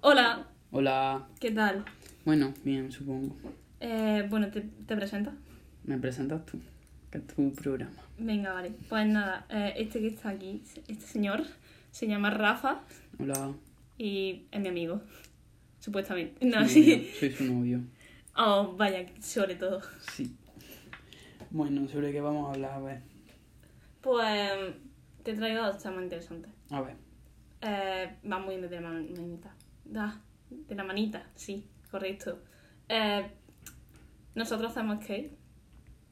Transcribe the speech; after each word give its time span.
Hola, 0.00 0.46
Hola. 0.70 1.26
¿qué 1.40 1.50
tal? 1.50 1.84
Bueno, 2.24 2.52
bien, 2.64 2.90
supongo. 2.92 3.36
Eh, 3.80 4.26
bueno, 4.28 4.50
¿te, 4.50 4.60
te 4.62 4.96
presentas? 4.96 5.34
¿Me 5.84 5.98
presentas 5.98 6.44
tú? 6.46 6.58
Que 7.10 7.18
es 7.18 7.26
tu 7.26 7.52
programa. 7.52 7.92
Venga, 8.18 8.52
vale. 8.52 8.72
Pues 8.88 9.06
nada, 9.06 9.46
eh, 9.48 9.74
este 9.76 10.00
que 10.00 10.08
está 10.08 10.30
aquí, 10.30 10.62
este 10.88 11.06
señor, 11.06 11.44
se 11.90 12.06
llama 12.06 12.30
Rafa 12.30 12.80
Hola. 13.18 13.52
y 13.96 14.44
es 14.50 14.60
mi 14.60 14.68
amigo. 14.68 15.00
Supuestamente. 15.80 16.44
No, 16.44 16.56
novio. 16.60 16.68
sí. 16.68 17.10
Soy 17.18 17.30
su 17.30 17.44
novio. 17.44 17.80
Oh, 18.36 18.74
vaya, 18.76 19.06
sobre 19.20 19.54
todo. 19.56 19.80
Sí. 20.12 20.34
Bueno, 21.50 21.88
¿sobre 21.88 22.12
qué 22.12 22.20
vamos 22.20 22.48
a 22.48 22.52
hablar? 22.54 22.72
A 22.72 22.78
ver. 22.80 23.00
Pues 24.00 24.50
te 25.24 25.34
traigo 25.34 25.64
dos 25.64 25.82
temas 25.82 26.02
interesantes. 26.02 26.50
A 26.70 26.80
ver. 26.82 26.94
Eh, 27.62 28.16
va 28.30 28.38
muy 28.38 28.56
de 28.56 28.80
la 28.80 28.90
manita. 28.90 29.54
Da, 29.84 30.20
de 30.50 30.74
la 30.74 30.84
manita, 30.84 31.26
sí, 31.34 31.66
correcto. 31.90 32.40
Eh, 32.88 33.26
nosotros 34.34 34.70
hacemos 34.70 35.02
skate. 35.04 35.36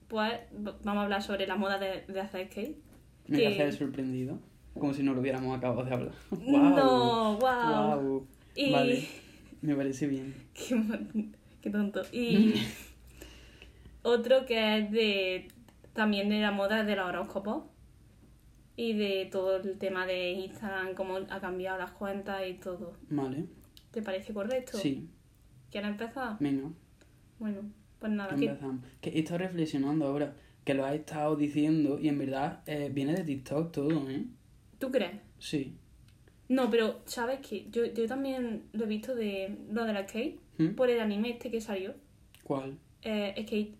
Pues 0.08 0.32
vamos 0.52 1.00
a 1.00 1.02
hablar 1.02 1.22
sobre 1.22 1.46
la 1.46 1.56
moda 1.56 1.78
de, 1.78 2.02
de 2.06 2.20
hacer 2.20 2.46
skate. 2.50 2.76
Me 3.28 3.38
Que- 3.38 3.46
hacer 3.48 3.72
sorprendido. 3.72 4.38
Como 4.74 4.92
si 4.92 5.02
no 5.02 5.14
lo 5.14 5.20
hubiéramos 5.20 5.56
acabado 5.56 5.84
de 5.84 5.94
hablar. 5.94 6.12
No, 6.30 7.36
wow. 7.38 7.38
Guau. 7.38 8.26
Y... 8.54 8.72
Vale. 8.72 9.08
Me 9.62 9.74
parece 9.74 10.06
bien. 10.06 10.34
Qué, 10.54 11.30
qué 11.62 11.70
tonto. 11.70 12.02
Y 12.12 12.54
otro 14.02 14.46
que 14.46 14.78
es 14.78 14.90
de 14.90 15.48
también 15.92 16.28
de 16.28 16.40
la 16.40 16.50
moda 16.52 16.84
de 16.84 16.94
los 16.94 17.06
horóscopos 17.06 17.64
y 18.76 18.92
de 18.94 19.28
todo 19.32 19.56
el 19.56 19.78
tema 19.78 20.06
de 20.06 20.32
Instagram, 20.32 20.94
cómo 20.94 21.16
ha 21.16 21.40
cambiado 21.40 21.78
las 21.78 21.92
cuentas 21.92 22.42
y 22.48 22.54
todo. 22.54 22.96
Vale. 23.08 23.46
¿Te 23.90 24.02
parece 24.02 24.34
correcto? 24.34 24.76
Sí. 24.78 25.08
¿Quieres 25.70 25.90
empezar? 25.90 26.36
Venga. 26.40 26.70
Bueno, 27.38 27.60
pues 27.98 28.12
nada. 28.12 28.34
que- 28.36 28.44
Empezamos. 28.46 28.84
Que 29.00 29.10
he 29.10 29.18
estado 29.20 29.38
reflexionando 29.38 30.06
ahora. 30.06 30.34
Que 30.64 30.74
lo 30.74 30.84
has 30.84 30.94
estado 30.94 31.36
diciendo 31.36 31.98
y 32.00 32.08
en 32.08 32.18
verdad 32.18 32.62
eh, 32.66 32.90
viene 32.92 33.14
de 33.14 33.22
TikTok 33.22 33.70
todo, 33.72 34.10
¿eh? 34.10 34.24
¿Tú 34.78 34.90
crees? 34.90 35.20
Sí. 35.38 35.76
No, 36.48 36.70
pero 36.70 37.00
¿sabes 37.06 37.38
qué? 37.46 37.68
Yo, 37.70 37.84
yo 37.86 38.06
también 38.06 38.64
lo 38.72 38.84
he 38.84 38.88
visto 38.88 39.14
de 39.14 39.56
lo 39.70 39.84
de 39.84 39.92
la 39.92 40.08
skate 40.08 40.40
¿Mm? 40.58 40.74
por 40.74 40.90
el 40.90 41.00
anime 41.00 41.30
este 41.30 41.50
que 41.50 41.60
salió. 41.60 41.94
¿Cuál? 42.42 42.78
Eh, 43.02 43.34
skate 43.46 43.74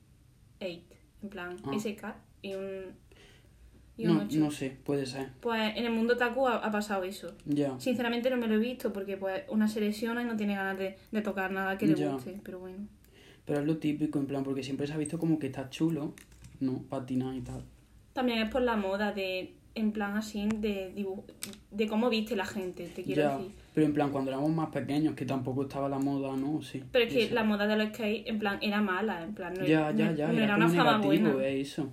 8, 0.61 0.97
en 1.23 1.29
plan 1.29 1.57
Ah. 1.65 1.73
SK 1.75 2.15
y 2.43 2.55
un, 2.55 2.95
No, 3.99 4.21
8. 4.27 4.39
no 4.39 4.51
sé, 4.51 4.77
puede 4.85 5.07
ser. 5.07 5.29
Pues 5.41 5.75
en 5.77 5.87
el 5.87 5.93
mundo 5.93 6.17
taku 6.17 6.47
ha, 6.47 6.57
ha 6.57 6.71
pasado 6.71 7.05
eso. 7.05 7.35
Ya. 7.47 7.79
Sinceramente 7.81 8.29
no 8.31 8.37
me 8.37 8.47
lo 8.47 8.55
he 8.55 8.59
visto 8.59 8.93
porque 8.93 9.17
pues 9.17 9.43
una 9.49 9.69
se 9.69 9.81
lesiona 9.81 10.23
y 10.23 10.27
no 10.27 10.37
tiene 10.37 10.55
ganas 10.55 10.79
de, 10.79 10.97
de 11.11 11.23
tocar 11.23 11.51
nada 11.51 11.79
que 11.79 11.87
le 11.87 11.95
Ya. 11.95 12.13
guste, 12.13 12.39
pero 12.45 12.59
bueno. 12.59 12.87
Pero 13.47 13.61
es 13.61 13.67
lo 13.67 13.79
típico, 13.79 14.19
en 14.19 14.27
plan, 14.27 14.45
porque 14.45 14.63
siempre 14.63 14.87
se 14.87 14.93
ha 14.93 14.97
visto 14.99 15.19
como 15.19 15.39
que 15.39 15.47
está 15.47 15.71
chulo, 15.71 16.15
¿no? 16.61 16.83
Patinar 16.91 17.35
y 17.37 17.41
tal. 17.41 17.63
También 18.13 18.41
es 18.41 18.51
por 18.51 18.61
la 18.63 18.77
moda 18.77 19.13
de, 19.13 19.55
en 19.75 19.93
plan 19.93 20.17
así, 20.17 20.47
de 20.57 20.93
de 21.71 21.87
cómo 21.87 22.09
viste 22.11 22.35
la 22.37 22.45
gente, 22.47 22.89
te 22.89 23.03
quiero 23.03 23.23
Ya, 23.23 23.37
decir. 23.39 23.53
pero 23.75 23.87
en 23.87 23.93
plan, 23.95 24.11
cuando 24.11 24.31
éramos 24.31 24.51
más 24.51 24.71
pequeños, 24.71 25.15
que 25.15 25.25
tampoco 25.27 25.63
estaba 25.63 25.89
la 25.89 25.99
moda, 25.99 26.37
¿no? 26.37 26.61
Sí. 26.63 26.83
Pero 26.91 27.05
es 27.05 27.13
que 27.13 27.23
eso. 27.25 27.35
la 27.35 27.45
moda 27.45 27.67
de 27.67 27.77
los 27.77 27.89
skate, 27.95 28.27
en 28.27 28.39
plan, 28.39 28.59
era 28.63 28.81
mala, 28.81 29.23
en 29.23 29.35
plan, 29.35 29.55
no, 29.55 29.65
Ya, 29.67 29.91
ya, 29.93 30.11
no- 30.11 30.17
ya, 30.17 30.27
no 30.29 30.33
era, 30.35 30.45
era 30.45 30.57
una 30.57 30.67
como 30.67 30.77
fama 30.79 30.99
negativo, 30.99 31.33
buena. 31.35 31.49
eh, 31.49 31.61
eso. 31.61 31.91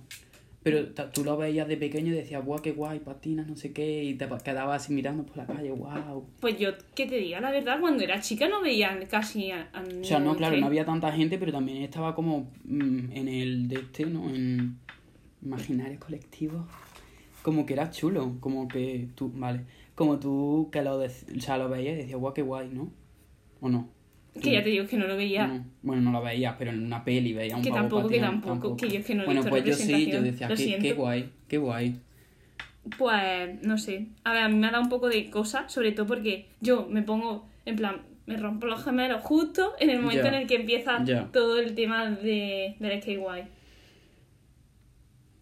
Pero 0.64 0.86
tú 1.12 1.24
lo 1.24 1.36
veías 1.36 1.68
de 1.68 1.76
pequeño 1.76 2.08
y 2.08 2.16
decías, 2.16 2.42
guau, 2.42 2.60
qué 2.62 2.72
guay, 2.72 2.98
patinas, 3.00 3.46
no 3.46 3.54
sé 3.54 3.72
qué, 3.74 4.02
y 4.02 4.14
te 4.14 4.26
quedabas 4.42 4.82
así 4.82 4.94
mirando 4.94 5.22
por 5.24 5.36
la 5.36 5.46
calle, 5.46 5.70
wow. 5.70 6.24
Pues 6.40 6.58
yo, 6.58 6.70
que 6.94 7.04
te 7.06 7.16
diga 7.18 7.38
la 7.40 7.50
verdad, 7.50 7.78
cuando 7.80 8.02
era 8.02 8.18
chica 8.20 8.48
no 8.48 8.62
veía 8.62 8.98
casi 9.10 9.50
a, 9.50 9.68
a 9.74 9.82
O 9.82 10.04
sea, 10.04 10.18
no, 10.20 10.34
claro, 10.36 10.56
no 10.56 10.66
había 10.66 10.86
tanta 10.86 11.12
gente, 11.12 11.36
pero 11.38 11.52
también 11.52 11.82
estaba 11.82 12.14
como 12.14 12.50
mm, 12.64 13.12
en 13.12 13.28
el 13.28 13.68
de 13.68 13.76
este, 13.76 14.06
¿no? 14.06 14.28
En 14.30 14.78
imaginarios 15.42 16.00
colectivos. 16.02 16.64
Como 17.42 17.66
que 17.66 17.74
era 17.74 17.90
chulo, 17.90 18.36
como 18.40 18.66
que 18.66 19.08
tú, 19.14 19.30
vale, 19.34 19.60
como 19.94 20.18
tú 20.18 20.70
que 20.72 20.80
lo, 20.80 21.04
dec- 21.04 21.36
o 21.36 21.40
sea, 21.42 21.58
lo 21.58 21.68
veías 21.68 21.92
y 21.94 21.98
decías, 21.98 22.18
guau, 22.18 22.32
qué 22.32 22.40
guay, 22.40 22.70
¿no? 22.70 22.90
¿O 23.60 23.68
no? 23.68 23.90
Que 24.40 24.52
ya 24.52 24.62
te 24.64 24.70
digo 24.70 24.86
que 24.86 24.96
no 24.96 25.06
lo 25.06 25.16
veía. 25.16 25.46
No. 25.46 25.64
Bueno, 25.82 26.02
no 26.02 26.12
lo 26.12 26.22
veías, 26.22 26.56
pero 26.58 26.72
en 26.72 26.84
una 26.84 27.04
peli 27.04 27.32
veías 27.32 27.56
un 27.56 27.62
Que 27.62 27.70
pavo 27.70 27.82
tampoco, 27.82 28.08
que 28.08 28.16
patinando, 28.16 28.46
tampoco, 28.46 28.76
que 28.76 28.88
yo 28.88 28.98
es 28.98 29.06
que 29.06 29.14
no 29.14 29.22
he 29.22 29.26
Bueno, 29.26 29.40
visto 29.42 29.50
pues 29.50 29.64
yo 29.64 29.74
sí, 29.74 30.10
yo 30.10 30.22
decía, 30.22 30.48
qué, 30.48 30.78
qué 30.80 30.92
guay, 30.92 31.30
qué 31.46 31.58
guay. 31.58 32.00
Pues 32.98 33.62
no 33.62 33.78
sé. 33.78 34.08
A 34.24 34.32
ver, 34.32 34.42
a 34.42 34.48
mí 34.48 34.56
me 34.56 34.66
ha 34.66 34.70
dado 34.72 34.82
un 34.82 34.88
poco 34.88 35.08
de 35.08 35.30
cosa, 35.30 35.68
sobre 35.68 35.92
todo 35.92 36.06
porque 36.06 36.48
yo 36.60 36.86
me 36.90 37.02
pongo, 37.02 37.48
en 37.64 37.76
plan, 37.76 38.02
me 38.26 38.36
rompo 38.36 38.66
los 38.66 38.84
gemelos 38.84 39.22
justo 39.22 39.74
en 39.78 39.90
el 39.90 40.00
momento 40.00 40.26
en 40.26 40.34
el 40.34 40.46
que 40.46 40.56
empieza 40.56 41.04
todo 41.32 41.58
el 41.58 41.74
tema 41.74 42.10
de, 42.10 42.76
del 42.78 43.02
SKY. 43.02 43.18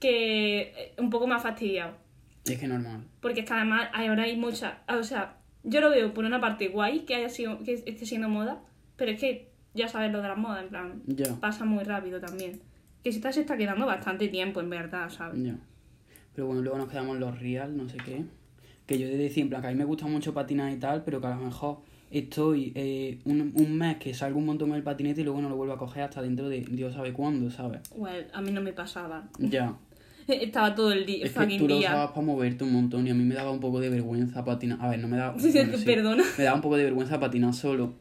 Que 0.01 0.61
eh, 0.61 0.95
un 0.99 1.11
poco 1.11 1.27
más 1.27 1.43
fastidiado. 1.43 1.97
Es 2.45 2.59
que 2.59 2.67
normal. 2.67 3.05
Porque 3.21 3.41
es 3.41 3.47
que 3.47 3.55
además 3.55 3.89
ahora 3.93 4.25
hay 4.25 4.37
mucha. 4.37 4.83
O 4.89 5.05
sea, 5.05 5.37
yo 5.63 5.81
lo 5.81 5.91
veo 5.91 6.13
por 6.13 6.25
una 6.25 6.41
parte 6.41 6.69
guay 6.69 7.01
que 7.01 7.15
haya 7.15 7.29
sido, 7.29 7.63
que 7.63 7.75
esté 7.75 8.05
siendo 8.05 8.29
moda, 8.29 8.63
pero 8.97 9.11
es 9.13 9.21
que 9.21 9.51
ya 9.75 9.89
sabes 9.89 10.13
lo 10.13 10.21
de 10.23 10.29
las 10.29 10.39
modas, 10.39 10.63
en 10.63 10.69
plan, 10.69 11.03
Ya, 11.07 11.35
pasa 11.41 11.65
muy 11.65 11.85
rápido 11.85 12.21
también. 12.21 12.61
Que 13.03 13.11
se 13.11 13.19
está, 13.19 13.33
se 13.33 13.41
está 13.41 13.57
quedando 13.57 13.87
bastante 13.87 14.29
tiempo, 14.29 14.61
en 14.61 14.71
verdad, 14.71 15.09
¿sabes? 15.11 15.43
ya. 15.43 15.57
Pero 16.35 16.47
bueno, 16.47 16.63
luego 16.63 16.79
nos 16.79 16.89
quedamos 16.89 17.19
los 17.19 17.39
real, 17.41 17.77
no 17.77 17.89
sé 17.89 17.99
qué. 17.99 18.25
Que 18.87 18.99
yo 18.99 19.07
he 19.07 19.11
de 19.11 19.17
decir, 19.19 19.43
en 19.43 19.49
plan, 19.51 19.61
que 19.61 19.69
a 19.69 19.71
mí 19.71 19.77
me 19.77 19.85
gusta 19.85 20.07
mucho 20.07 20.33
patinar 20.33 20.73
y 20.73 20.77
tal, 20.77 21.05
pero 21.05 21.21
que 21.21 21.27
a 21.27 21.31
lo 21.37 21.43
mejor 21.45 21.79
estoy 22.11 22.73
eh, 22.75 23.19
un, 23.25 23.53
un 23.55 23.79
mes 23.79 23.97
que 23.97 24.13
salgo 24.15 24.39
un 24.39 24.47
montón 24.47 24.71
en 24.71 24.77
el 24.77 24.83
patinete 24.83 25.23
y 25.23 25.25
luego 25.25 25.41
no 25.41 25.49
lo 25.49 25.57
vuelvo 25.57 25.75
a 25.75 25.79
coger 25.79 26.03
hasta 26.05 26.21
dentro 26.23 26.49
de 26.49 26.61
Dios 26.61 26.95
sabe 26.95 27.13
cuándo, 27.13 27.51
¿sabes? 27.51 27.81
Well, 27.95 28.27
a 28.33 28.41
mí 28.43 28.51
no 28.53 28.61
me 28.61 28.73
pasaba. 28.73 29.29
Ya. 29.39 29.75
Estaba 30.29 30.75
todo 30.75 30.93
el 30.93 31.05
día, 31.05 31.25
Es 31.27 31.33
que 31.33 31.59
tú 31.59 31.67
lo 31.69 31.77
día. 31.79 31.89
usabas 31.89 32.11
para 32.13 32.23
moverte 32.27 32.65
un 32.65 32.73
montón 32.73 33.07
y 33.07 33.11
a 33.11 33.15
mí 33.15 33.25
me 33.25 33.35
daba 33.35 33.51
un 33.51 33.61
poco 33.61 33.81
de 33.81 33.89
vergüenza 33.91 34.45
patinar. 34.45 34.79
A 34.81 34.89
ver, 34.91 35.01
no 35.01 35.09
me 35.09 35.17
daba. 35.17 35.33
bueno, 35.39 35.77
sí. 35.79 35.85
Perdona. 35.85 36.23
Me 36.39 36.45
daba 36.45 36.57
un 36.57 36.63
poco 36.63 36.77
de 36.77 36.85
vergüenza 36.85 37.19
patinar 37.19 37.53
solo. 37.55 37.95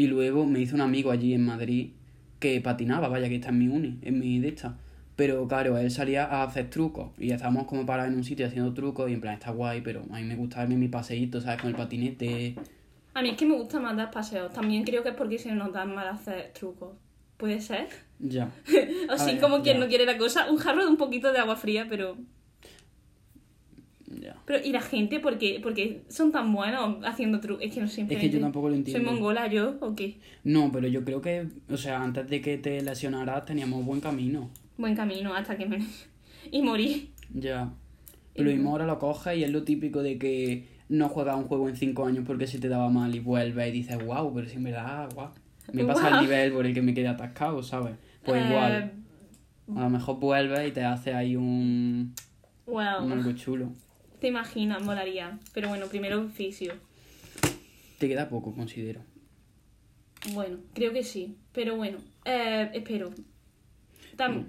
Y 0.00 0.06
luego 0.06 0.46
me 0.46 0.60
hizo 0.60 0.74
un 0.76 0.80
amigo 0.80 1.10
allí 1.10 1.34
en 1.34 1.44
Madrid 1.44 1.90
que 2.38 2.58
patinaba, 2.62 3.08
vaya, 3.08 3.28
que 3.28 3.34
está 3.34 3.50
en 3.50 3.58
mi 3.58 3.68
uni, 3.68 3.98
en 4.00 4.18
mi 4.18 4.38
de 4.38 4.48
esta. 4.48 4.78
Pero 5.14 5.46
claro, 5.46 5.76
él 5.76 5.90
salía 5.90 6.24
a 6.24 6.42
hacer 6.42 6.70
trucos 6.70 7.10
y 7.18 7.32
estábamos 7.32 7.66
como 7.66 7.84
parados 7.84 8.10
en 8.10 8.16
un 8.16 8.24
sitio 8.24 8.46
haciendo 8.46 8.72
trucos 8.72 9.10
y 9.10 9.12
en 9.12 9.20
plan 9.20 9.34
está 9.34 9.50
guay, 9.50 9.82
pero 9.82 10.02
a 10.10 10.16
mí 10.16 10.22
me 10.22 10.36
gusta 10.36 10.60
darme 10.60 10.76
mi 10.76 10.88
paseíto, 10.88 11.42
¿sabes? 11.42 11.60
Con 11.60 11.68
el 11.68 11.76
patinete. 11.76 12.54
A 13.12 13.20
mí 13.20 13.28
es 13.28 13.36
que 13.36 13.44
me 13.44 13.54
gusta 13.56 13.78
más 13.78 13.94
dar 13.94 14.10
paseos. 14.10 14.50
También 14.54 14.84
creo 14.84 15.02
que 15.02 15.10
es 15.10 15.14
porque 15.14 15.38
se 15.38 15.52
nos 15.52 15.70
dan 15.70 15.94
mal 15.94 16.08
hacer 16.08 16.50
trucos. 16.54 16.96
¿Puede 17.36 17.60
ser? 17.60 17.88
Ya. 18.20 18.50
Así 19.10 19.32
ver, 19.32 19.40
como 19.42 19.60
quien 19.60 19.76
ya. 19.76 19.84
no 19.84 19.88
quiere 19.90 20.06
la 20.06 20.16
cosa. 20.16 20.50
Un 20.50 20.56
jarro 20.56 20.82
de 20.82 20.88
un 20.88 20.96
poquito 20.96 21.30
de 21.30 21.40
agua 21.40 21.56
fría, 21.56 21.88
pero... 21.90 22.16
Pero, 24.50 24.66
¿y 24.66 24.72
la 24.72 24.80
gente 24.80 25.20
por 25.20 25.38
qué, 25.38 25.60
por 25.62 25.74
qué 25.74 26.02
son 26.08 26.32
tan 26.32 26.52
buenos 26.52 27.04
haciendo 27.04 27.38
trucos? 27.38 27.64
Es 27.64 27.72
que 27.72 27.80
no 27.80 27.86
siempre... 27.86 28.16
Es 28.16 28.20
que 28.20 28.30
yo 28.30 28.40
tampoco 28.40 28.68
lo 28.68 28.74
¿Soy 28.74 28.78
entiendo. 28.80 29.12
mongola 29.12 29.46
yo 29.46 29.76
o 29.80 29.94
qué? 29.94 30.16
No, 30.42 30.72
pero 30.72 30.88
yo 30.88 31.04
creo 31.04 31.20
que, 31.22 31.46
o 31.70 31.76
sea, 31.76 32.02
antes 32.02 32.28
de 32.28 32.40
que 32.40 32.58
te 32.58 32.82
lesionaras 32.82 33.44
teníamos 33.44 33.84
buen 33.84 34.00
camino. 34.00 34.50
Buen 34.76 34.96
camino 34.96 35.32
hasta 35.36 35.56
que 35.56 35.66
me... 35.66 35.78
y 36.50 36.62
morí. 36.62 37.10
Ya. 37.32 37.72
Pero 38.34 38.48
lo 38.48 38.56
mismo 38.56 38.70
ahora 38.70 38.86
lo 38.86 38.98
coges 38.98 39.38
y 39.38 39.44
es 39.44 39.52
lo 39.52 39.62
típico 39.62 40.02
de 40.02 40.18
que 40.18 40.66
no 40.88 41.08
juegas 41.08 41.36
un 41.36 41.44
juego 41.44 41.68
en 41.68 41.76
5 41.76 42.04
años 42.06 42.24
porque 42.26 42.48
se 42.48 42.58
te 42.58 42.68
daba 42.68 42.88
mal 42.88 43.14
y 43.14 43.20
vuelves 43.20 43.68
y 43.68 43.70
dices, 43.70 44.04
wow, 44.04 44.34
pero 44.34 44.48
si 44.48 44.56
en 44.56 44.64
verdad, 44.64 45.08
guau. 45.14 45.30
Me 45.72 45.84
pasa 45.84 46.08
el 46.08 46.22
nivel 46.22 46.52
por 46.52 46.66
el 46.66 46.74
que 46.74 46.82
me 46.82 46.92
quedé 46.92 47.06
atascado, 47.06 47.62
¿sabes? 47.62 47.94
Pues 48.24 48.42
Eh, 48.42 48.46
igual. 48.48 48.92
A 49.76 49.80
lo 49.82 49.90
mejor 49.90 50.18
vuelves 50.18 50.70
y 50.70 50.72
te 50.72 50.82
hace 50.82 51.14
ahí 51.14 51.36
un, 51.36 52.16
Well, 52.66 53.04
un 53.04 53.12
algo 53.12 53.30
chulo. 53.34 53.70
Te 54.20 54.28
imaginas, 54.28 54.82
molaría. 54.82 55.38
Pero 55.54 55.68
bueno, 55.68 55.86
primero 55.86 56.28
fisio. 56.28 56.74
Te 57.98 58.08
queda 58.08 58.28
poco, 58.28 58.54
considero. 58.54 59.00
Bueno, 60.32 60.58
creo 60.74 60.92
que 60.92 61.02
sí. 61.02 61.36
Pero 61.52 61.76
bueno, 61.76 61.98
eh, 62.24 62.70
espero. 62.74 63.10
Tam- 64.16 64.46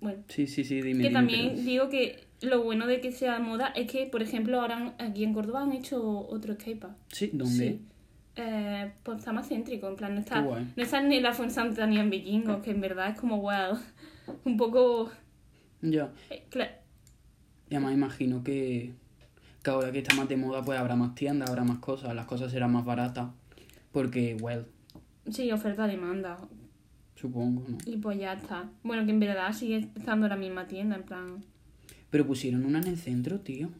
bueno, 0.00 0.22
Sí, 0.28 0.46
sí, 0.46 0.64
sí, 0.64 0.76
dime. 0.82 1.02
que 1.02 1.08
dime, 1.08 1.10
también 1.10 1.48
pero- 1.50 1.62
digo 1.62 1.88
que 1.88 2.24
lo 2.40 2.62
bueno 2.62 2.86
de 2.86 3.00
que 3.00 3.12
sea 3.12 3.38
moda 3.38 3.68
es 3.76 3.90
que, 3.90 4.06
por 4.06 4.22
ejemplo, 4.22 4.60
ahora 4.60 4.94
aquí 4.98 5.22
en 5.24 5.32
Córdoba 5.32 5.62
han 5.62 5.72
hecho 5.72 6.02
otro 6.28 6.54
skatepark. 6.54 6.96
Sí, 7.08 7.30
¿dónde? 7.32 7.68
Sí. 7.70 7.80
Eh, 8.36 8.92
pues 9.02 9.18
está 9.18 9.32
más 9.32 9.48
céntrico, 9.48 9.88
en 9.88 9.96
plan, 9.96 10.14
no 10.14 10.20
está, 10.20 10.40
no 10.40 10.66
está 10.82 11.02
ni 11.02 11.16
en 11.16 11.22
la 11.22 11.34
Fuensanta 11.34 11.86
ni 11.86 11.98
en 11.98 12.08
Vikingos, 12.10 12.62
que 12.62 12.70
en 12.70 12.80
verdad 12.80 13.10
es 13.10 13.20
como, 13.20 13.40
wow, 13.42 13.78
un 14.44 14.56
poco... 14.56 15.10
Ya. 15.82 16.10
eh, 16.30 16.42
Y 17.72 17.74
además 17.74 17.94
imagino 17.94 18.44
que, 18.44 18.92
que 19.62 19.70
ahora 19.70 19.90
que 19.90 20.00
está 20.00 20.14
más 20.14 20.28
de 20.28 20.36
moda, 20.36 20.62
pues 20.62 20.78
habrá 20.78 20.94
más 20.94 21.14
tiendas, 21.14 21.48
habrá 21.48 21.64
más 21.64 21.78
cosas, 21.78 22.14
las 22.14 22.26
cosas 22.26 22.52
serán 22.52 22.70
más 22.70 22.84
baratas. 22.84 23.30
Porque, 23.92 24.36
well, 24.42 24.66
sí, 25.30 25.50
oferta-demanda. 25.50 26.36
supongo, 27.14 27.64
¿no? 27.66 27.78
Y 27.86 27.96
pues 27.96 28.18
ya 28.18 28.34
está. 28.34 28.68
Bueno, 28.82 29.06
que 29.06 29.12
en 29.12 29.20
verdad 29.20 29.50
sigue 29.54 29.88
estando 29.96 30.28
la 30.28 30.36
misma 30.36 30.66
tienda, 30.66 30.96
en 30.96 31.02
plan... 31.04 31.44
Pero 32.10 32.26
pusieron 32.26 32.66
una 32.66 32.78
en 32.80 32.88
el 32.88 32.98
centro, 32.98 33.40
tío. 33.40 33.70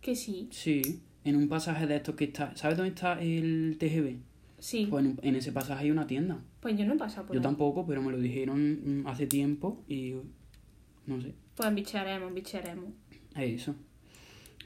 Que 0.00 0.16
sí. 0.16 0.48
Sí, 0.50 1.00
en 1.22 1.36
un 1.36 1.46
pasaje 1.48 1.86
de 1.86 1.94
estos 1.96 2.16
que 2.16 2.24
está... 2.24 2.56
¿Sabes 2.56 2.76
dónde 2.76 2.88
está 2.94 3.20
el 3.20 3.76
TGV? 3.78 4.16
Sí, 4.58 4.88
Pues 4.90 5.06
en, 5.22 5.36
ese 5.36 5.52
pasaje 5.52 5.84
hay 5.84 5.90
una 5.92 6.08
tienda. 6.08 6.40
pues 6.58 6.76
yo 6.76 6.84
no 6.84 6.94
he 6.94 6.98
pasado 6.98 7.28
por 7.28 7.36
Yo 7.36 7.40
ahí. 7.40 7.44
tampoco, 7.44 7.86
pero 7.86 8.02
me 8.02 8.10
lo 8.10 8.18
dijeron 8.18 9.04
hace 9.06 9.28
tiempo 9.28 9.84
y... 9.86 10.14
No 11.06 11.20
sé. 11.20 11.32
Pues 11.54 11.72
bicharemos, 11.74 12.34
bicharemos. 12.34 12.86
Es 13.36 13.62
eso. 13.62 13.74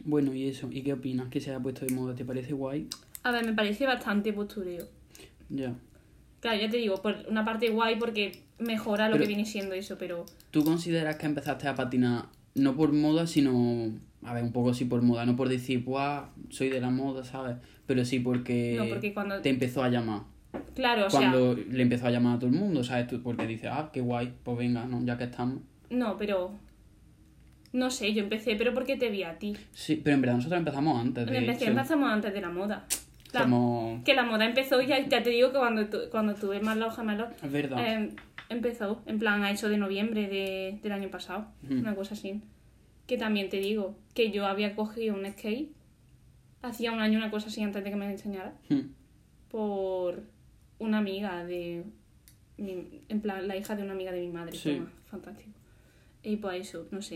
Bueno, 0.04 0.32
y 0.34 0.48
eso. 0.48 0.68
¿Y 0.70 0.82
qué 0.82 0.92
opinas 0.94 1.28
que 1.28 1.40
se 1.40 1.50
haya 1.50 1.60
puesto 1.60 1.84
de 1.84 1.94
moda? 1.94 2.14
¿Te 2.14 2.24
parece 2.24 2.52
guay? 2.52 2.86
A 3.22 3.30
ver, 3.32 3.44
me 3.44 3.52
parece 3.52 3.86
bastante 3.86 4.32
postureo. 4.32 4.86
Ya. 5.50 5.74
Claro, 6.40 6.58
ya 6.60 6.70
te 6.70 6.78
digo, 6.78 6.96
por 7.02 7.16
una 7.28 7.44
parte 7.44 7.68
guay 7.68 7.96
porque 7.96 8.32
mejora 8.58 9.08
lo 9.08 9.12
Pero- 9.14 9.24
que 9.24 9.28
viene 9.28 9.44
siendo 9.44 9.74
eso, 9.74 9.96
pero 9.98 10.24
¿Tú 10.50 10.64
consideras 10.64 11.16
que 11.16 11.26
empezaste 11.26 11.68
a 11.68 11.74
patinar 11.74 12.26
no 12.54 12.74
por 12.76 12.92
moda, 12.92 13.26
sino... 13.26 13.92
A 14.22 14.34
ver, 14.34 14.42
un 14.44 14.52
poco 14.52 14.74
sí 14.74 14.84
por 14.84 15.00
moda, 15.02 15.24
no 15.24 15.34
por 15.36 15.48
decir, 15.48 15.82
pues 15.84 16.02
soy 16.50 16.68
de 16.68 16.80
la 16.80 16.90
moda, 16.90 17.24
¿sabes? 17.24 17.56
Pero 17.86 18.04
sí 18.04 18.20
porque, 18.20 18.74
no, 18.78 18.86
porque 18.88 19.14
cuando... 19.14 19.40
te 19.40 19.48
empezó 19.48 19.82
a 19.82 19.88
llamar. 19.88 20.22
Claro, 20.74 21.06
o 21.06 21.10
sea, 21.10 21.20
Cuando 21.20 21.54
le 21.54 21.82
empezó 21.82 22.06
a 22.06 22.10
llamar 22.10 22.36
a 22.36 22.38
todo 22.38 22.50
el 22.50 22.56
mundo, 22.56 22.84
¿sabes? 22.84 23.06
Tú- 23.06 23.22
Porque 23.22 23.46
dices, 23.46 23.70
ah, 23.72 23.88
qué 23.92 24.00
guay, 24.02 24.34
pues 24.42 24.58
venga, 24.58 24.84
¿no? 24.84 25.02
Ya 25.04 25.16
que 25.16 25.24
estamos. 25.24 25.60
no, 25.90 26.16
pero... 26.18 26.52
No 27.72 27.90
sé, 27.90 28.12
yo 28.14 28.22
empecé, 28.24 28.56
pero 28.56 28.74
porque 28.74 28.96
te 28.96 29.10
vi 29.10 29.22
a 29.22 29.38
ti. 29.38 29.56
Sí, 29.72 30.00
pero 30.02 30.14
en 30.16 30.20
verdad 30.22 30.36
nosotros 30.36 30.58
empezamos 30.58 31.00
antes 31.00 31.26
de 31.26 31.38
Empecé, 31.38 31.66
empezamos 31.66 32.10
antes 32.10 32.32
de 32.34 32.40
la 32.40 32.50
moda. 32.50 32.84
La-. 33.32 34.00
Que 34.04 34.14
la 34.14 34.24
moda 34.24 34.44
empezó, 34.44 34.80
ya, 34.80 35.06
ya 35.06 35.22
te 35.22 35.30
digo 35.30 35.52
que 35.52 35.58
cuando, 35.58 35.86
tu- 35.88 36.10
cuando 36.10 36.34
tuve 36.34 36.60
más 36.60 36.76
los 36.76 36.96
gemelos, 36.96 37.28
Es 37.42 37.52
verdad. 37.52 37.78
eh, 38.02 38.10
empezó, 38.48 39.02
en 39.06 39.20
plan, 39.20 39.44
a 39.44 39.52
eso 39.52 39.68
de 39.68 39.76
noviembre 39.78 40.26
de, 40.28 40.80
del 40.82 40.90
año 40.92 41.10
pasado, 41.10 41.46
una 41.68 41.94
cosa 41.94 42.14
así. 42.14 42.40
Que 43.06 43.16
también 43.18 43.48
te 43.48 43.58
digo 43.58 43.94
que 44.14 44.32
yo 44.32 44.46
había 44.46 44.74
cogido 44.74 45.14
un 45.14 45.24
skate, 45.30 45.68
hacía 46.62 46.90
un 46.90 46.98
año 47.00 47.18
una 47.18 47.30
cosa 47.30 47.46
así 47.48 47.62
antes 47.62 47.84
de 47.84 47.90
que 47.90 47.96
me 47.96 48.10
enseñara, 48.10 48.52
Hmm. 48.68 48.90
por 49.48 50.22
una 50.80 50.98
amiga 50.98 51.44
de, 51.44 51.84
mi- 52.56 53.00
en 53.08 53.20
plan, 53.20 53.46
la 53.46 53.56
hija 53.56 53.76
de 53.76 53.82
una 53.84 53.92
amiga 53.92 54.10
de 54.12 54.20
mi 54.22 54.28
madre, 54.28 54.56
Sí. 54.56 54.74
toma, 54.74 54.90
fantástico. 55.06 55.50
Y 56.24 56.36
pues 56.36 56.68
eso, 56.68 56.86
no 56.90 57.00
sé. 57.00 57.14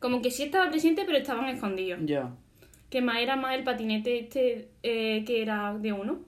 Como 0.00 0.20
que 0.22 0.30
sí 0.30 0.44
estaba 0.44 0.70
presente, 0.70 1.02
pero 1.06 1.18
estaban 1.18 1.46
escondidos. 1.48 2.00
Ya. 2.04 2.34
Que 2.90 3.02
más 3.02 3.18
era 3.18 3.36
más 3.36 3.54
el 3.56 3.64
patinete 3.64 4.18
este 4.20 4.70
eh, 4.82 5.24
que 5.26 5.42
era 5.42 5.76
de 5.78 5.92
uno. 5.92 6.20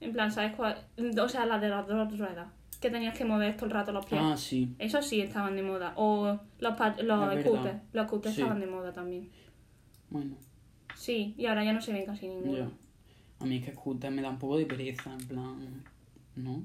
En 0.00 0.12
plan, 0.12 0.30
¿sabes 0.30 0.52
cuál? 0.54 0.78
O 1.20 1.28
sea, 1.28 1.44
la 1.46 1.58
de 1.58 1.68
las 1.68 1.86
dos 1.86 2.16
ruedas. 2.18 2.48
Que 2.80 2.90
tenías 2.90 3.16
que 3.18 3.24
mover 3.24 3.56
todo 3.56 3.66
el 3.66 3.72
rato 3.72 3.90
los 3.92 4.06
pies. 4.06 4.20
Ah, 4.24 4.36
sí. 4.36 4.74
Esos 4.78 5.04
sí 5.06 5.20
estaban 5.20 5.56
de 5.56 5.62
moda. 5.62 5.92
O 5.96 6.38
los, 6.60 6.74
los 7.02 7.40
scooters. 7.42 7.80
Los 7.92 8.06
scooters 8.06 8.34
Sí. 8.36 8.40
estaban 8.42 8.60
de 8.60 8.66
moda 8.68 8.92
también. 8.92 9.28
Bueno, 10.10 10.36
Sí, 10.94 11.34
y 11.36 11.46
ahora 11.46 11.64
ya 11.64 11.72
no 11.72 11.80
se 11.80 11.92
ven 11.92 12.06
casi 12.06 12.28
ninguno. 12.28 12.56
ya. 12.58 12.68
A 13.40 13.44
mí 13.46 13.56
es 13.58 13.64
que 13.64 13.72
scooter 13.72 14.10
me 14.10 14.22
da 14.22 14.30
un 14.30 14.38
poco 14.38 14.56
de 14.58 14.66
pereza, 14.66 15.12
en 15.12 15.28
plan... 15.28 15.84
¿No? 16.36 16.64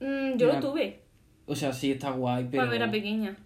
Mm, 0.00 0.36
yo 0.36 0.52
lo 0.52 0.60
tuve 0.60 1.00
O 1.46 1.54
sea, 1.56 1.72
sí 1.72 1.92
está 1.92 2.10
guay, 2.10 2.44
pero... 2.50 2.58
cuando 2.62 2.74
era 2.76 2.90
pequeña. 2.90 3.36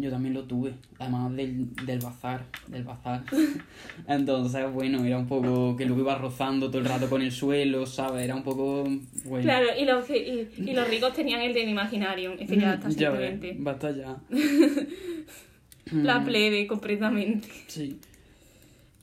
Yo 0.00 0.10
también 0.10 0.34
lo 0.34 0.44
tuve, 0.44 0.72
además 0.98 1.34
del, 1.36 1.74
del 1.84 1.98
bazar, 1.98 2.44
del 2.68 2.84
bazar. 2.84 3.22
Entonces, 4.08 4.72
bueno, 4.72 5.04
era 5.04 5.18
un 5.18 5.26
poco 5.26 5.76
que 5.76 5.84
luego 5.84 6.02
iba 6.02 6.16
rozando 6.16 6.68
todo 6.68 6.78
el 6.78 6.86
rato 6.86 7.08
con 7.10 7.20
el 7.22 7.30
suelo, 7.32 7.86
¿sabes? 7.86 8.24
Era 8.24 8.34
un 8.34 8.42
poco... 8.42 8.84
Bueno, 9.24 9.42
Claro, 9.44 9.66
y 9.78 9.84
los, 9.84 10.08
y, 10.10 10.48
y 10.56 10.72
los 10.72 10.88
ricos 10.88 11.12
tenían 11.12 11.40
el 11.42 11.52
del 11.52 11.68
Imaginarium. 11.68 12.34
Es 12.38 12.48
que 12.48 12.56
ya 12.56 12.74
está 12.74 12.88
ya 12.90 13.10
ves, 13.10 13.30
simplemente. 13.30 13.56
basta 13.58 13.90
ya. 13.90 14.16
La 15.92 16.22
plebe, 16.24 16.66
completamente. 16.66 17.48
Sí. 17.66 17.98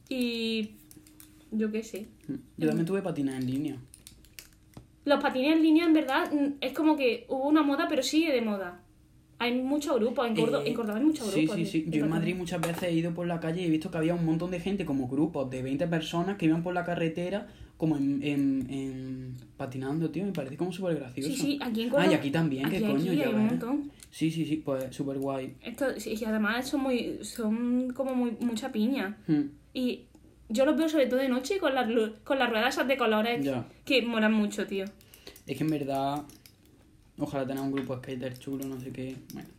Y. 0.09 0.71
Yo 1.51 1.71
qué 1.71 1.83
sé. 1.83 2.07
Yo 2.57 2.67
también 2.67 2.85
tuve 2.85 3.01
patinas 3.01 3.35
en 3.35 3.45
línea. 3.49 3.75
Los 5.05 5.21
patines 5.21 5.55
en 5.57 5.63
línea, 5.63 5.85
en 5.85 5.93
verdad, 5.93 6.31
mm, 6.31 6.55
es 6.61 6.73
como 6.73 6.95
que 6.97 7.25
hubo 7.29 7.47
una 7.47 7.63
moda, 7.63 7.87
pero 7.89 8.03
sigue 8.03 8.31
de 8.31 8.41
moda. 8.41 8.81
Hay 9.39 9.53
muchos 9.61 9.95
grupos, 9.97 10.27
en, 10.27 10.35
Córdoba, 10.35 10.63
Eh, 10.65 10.69
en 10.69 10.73
Córdoba 10.73 10.97
hay 10.99 11.05
muchos 11.05 11.27
Sí, 11.31 11.41
grupos. 11.41 11.55
sí, 11.57 11.65
sí. 11.65 11.81
de 11.83 11.97
Yo 11.99 12.05
en 12.05 12.09
Madrid 12.09 12.35
muchas 12.35 12.59
veces 12.59 12.83
he 12.83 12.91
ido 12.93 13.13
por 13.13 13.27
la 13.27 13.39
calle 13.39 13.61
y 13.61 13.65
he 13.65 13.69
visto 13.69 13.91
que 13.91 13.97
había 13.99 14.15
un 14.15 14.25
montón 14.25 14.49
de 14.51 14.59
gente, 14.59 14.83
como 14.85 15.07
grupos 15.07 15.49
de 15.51 15.61
20 15.61 15.85
personas 15.87 16.37
que 16.37 16.45
iban 16.45 16.63
por 16.63 16.73
la 16.73 16.83
carretera 16.83 17.47
como 17.77 17.95
en, 17.97 18.23
en, 18.23 18.67
en- 18.71 19.35
patinando, 19.55 20.09
tío. 20.09 20.25
Me 20.25 20.31
parece 20.31 20.57
como 20.57 20.71
súper 20.73 20.95
gracioso. 20.95 21.29
Sí, 21.29 21.35
sí, 21.35 21.59
aquí 21.61 21.81
en 21.83 21.89
Ah, 21.89 21.91
Córdoba. 21.91 22.11
y 22.11 22.15
aquí 22.15 22.31
también, 22.31 22.69
¿qué 22.69 22.77
aquí, 22.77 22.85
coño? 22.87 22.95
aquí 23.11 23.15
ya 23.17 23.27
hay 23.27 23.33
un 23.35 23.41
ves. 23.43 23.51
montón. 23.51 23.91
Sí, 24.09 24.31
sí, 24.31 24.45
sí, 24.45 24.55
pues 24.65 24.95
súper 24.95 25.19
guay. 25.19 25.53
Esto, 25.61 25.85
sí, 25.99 26.15
y 26.19 26.25
además 26.25 26.67
son, 26.67 26.81
muy, 26.81 27.19
son 27.21 27.91
como 27.93 28.15
muy, 28.15 28.31
mucha 28.39 28.71
piña. 28.71 29.17
Hmm, 29.27 29.41
Y 29.75 30.05
yo 30.49 30.65
los 30.65 30.75
veo 30.75 30.89
sobre 30.89 31.05
todo 31.05 31.19
de 31.19 31.29
noche 31.29 31.59
con 31.59 31.75
las, 31.75 31.87
con 32.23 32.39
las 32.39 32.49
ruedas 32.49 32.87
de 32.87 32.97
colores 32.97 33.45
Ya. 33.45 33.67
que 33.85 34.01
molan 34.01 34.33
mucho, 34.33 34.65
tío. 34.65 34.85
Es 35.45 35.55
que 35.57 35.63
en 35.63 35.69
verdad, 35.69 36.23
ojalá 37.17 37.45
tener 37.45 37.61
un 37.63 37.71
grupo 37.71 37.95
de 37.95 38.01
skater 38.01 38.37
chulo, 38.37 38.65
no 38.65 38.79
sé 38.79 38.91
qué. 38.91 39.15
Bueno, 39.33 39.49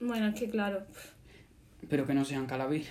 Bueno, 0.00 0.26
es 0.28 0.34
que 0.34 0.48
claro. 0.50 0.82
pero 1.88 2.06
que 2.06 2.14
no 2.14 2.24
sean 2.24 2.46
calabis. 2.46 2.86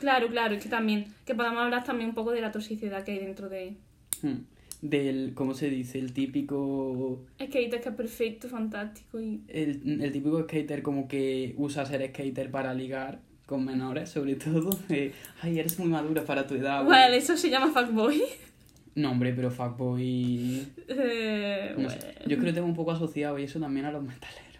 Claro, 0.00 0.28
claro, 0.28 0.54
es 0.54 0.62
que 0.62 0.68
también. 0.68 1.06
Que 1.26 1.34
podamos 1.34 1.62
hablar 1.62 1.84
también 1.84 2.10
un 2.10 2.14
poco 2.14 2.30
de 2.32 2.40
la 2.40 2.50
toxicidad 2.52 3.04
que 3.04 3.12
hay 3.12 3.18
dentro 3.18 3.48
de. 3.48 3.74
Hmm. 4.22 4.38
Del, 4.82 5.32
¿cómo 5.34 5.52
se 5.52 5.68
dice? 5.68 5.98
El 5.98 6.14
típico. 6.14 7.20
Skater 7.34 7.80
que 7.82 7.88
es 7.90 7.94
perfecto, 7.94 8.48
fantástico 8.48 9.20
y. 9.20 9.42
El, 9.48 10.00
el 10.02 10.10
típico 10.12 10.40
skater 10.44 10.82
como 10.82 11.06
que 11.06 11.54
usa 11.58 11.84
ser 11.84 12.08
skater 12.08 12.50
para 12.50 12.72
ligar 12.72 13.20
con 13.44 13.64
menores, 13.64 14.08
sobre 14.08 14.36
todo. 14.36 14.70
de, 14.88 15.12
Ay, 15.42 15.58
eres 15.58 15.78
muy 15.78 15.88
madura 15.88 16.24
para 16.24 16.46
tu 16.46 16.54
edad. 16.54 16.84
güey". 16.84 16.98
Bueno, 16.98 17.14
eso 17.14 17.36
se 17.36 17.50
llama 17.50 17.70
fuckboy. 17.72 18.22
No, 18.94 19.10
hombre, 19.12 19.32
pero 19.34 19.50
fuckboy. 19.50 20.66
Eh, 20.88 21.74
No 21.78 21.88
sé. 21.90 21.98
bueno. 21.98 22.12
Yo 22.26 22.36
creo 22.36 22.44
que 22.46 22.52
tengo 22.52 22.66
un 22.66 22.74
poco 22.74 22.90
asociado 22.92 23.38
y 23.38 23.44
eso 23.44 23.60
también 23.60 23.86
a 23.86 23.92
los 23.92 24.02
metaleros. 24.02 24.50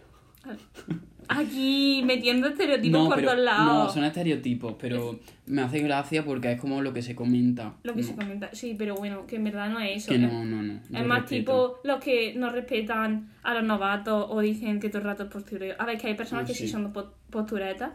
Aquí 1.27 2.01
metiendo 2.05 2.47
estereotipos 2.47 2.99
No, 2.99 3.05
por 3.07 3.15
pero, 3.15 3.29
todos 3.31 3.43
lados. 3.45 3.65
no, 3.65 3.89
son 3.89 4.03
estereotipos, 4.03 4.75
pero 4.79 5.19
me 5.45 5.61
hace 5.61 5.79
gracia 5.79 6.25
porque 6.25 6.51
es 6.51 6.59
como 6.59 6.81
lo 6.81 6.91
que 6.91 7.01
se 7.01 7.15
comenta. 7.15 7.75
Lo 7.83 7.93
que 7.93 8.01
No, 8.01 8.07
se 8.07 8.15
comenta. 8.15 8.49
Sí, 8.53 8.75
pero 8.77 8.95
bueno, 8.95 9.25
que 9.27 9.37
en 9.37 9.45
verdad 9.45 9.69
no 9.69 9.79
es 9.79 9.97
eso. 10.03 10.09
Que 10.09 10.15
es- 10.15 10.21
no, 10.21 10.43
no, 10.43 10.61
no. 10.61 10.73
Es 10.91 11.05
más 11.05 11.21
respeto. 11.21 11.77
tipo 11.77 11.79
los 11.85 12.03
que 12.03 12.33
no 12.35 12.49
respetan 12.49 13.29
a 13.43 13.53
los 13.53 13.63
novatos 13.63 14.25
o 14.29 14.41
dicen 14.41 14.79
que 14.81 14.89
todo 14.89 14.99
el 14.99 15.05
rato 15.05 15.23
es 15.23 15.29
postureo. 15.29 15.75
A 15.79 15.85
ver, 15.85 15.97
que 15.97 16.07
hay 16.07 16.15
personas 16.15 16.43
Ah, 16.43 16.47
que 16.47 16.53
sí, 16.53 16.65
sí. 16.65 16.69
son 16.69 16.91
po- 16.91 17.13
posturetas 17.29 17.91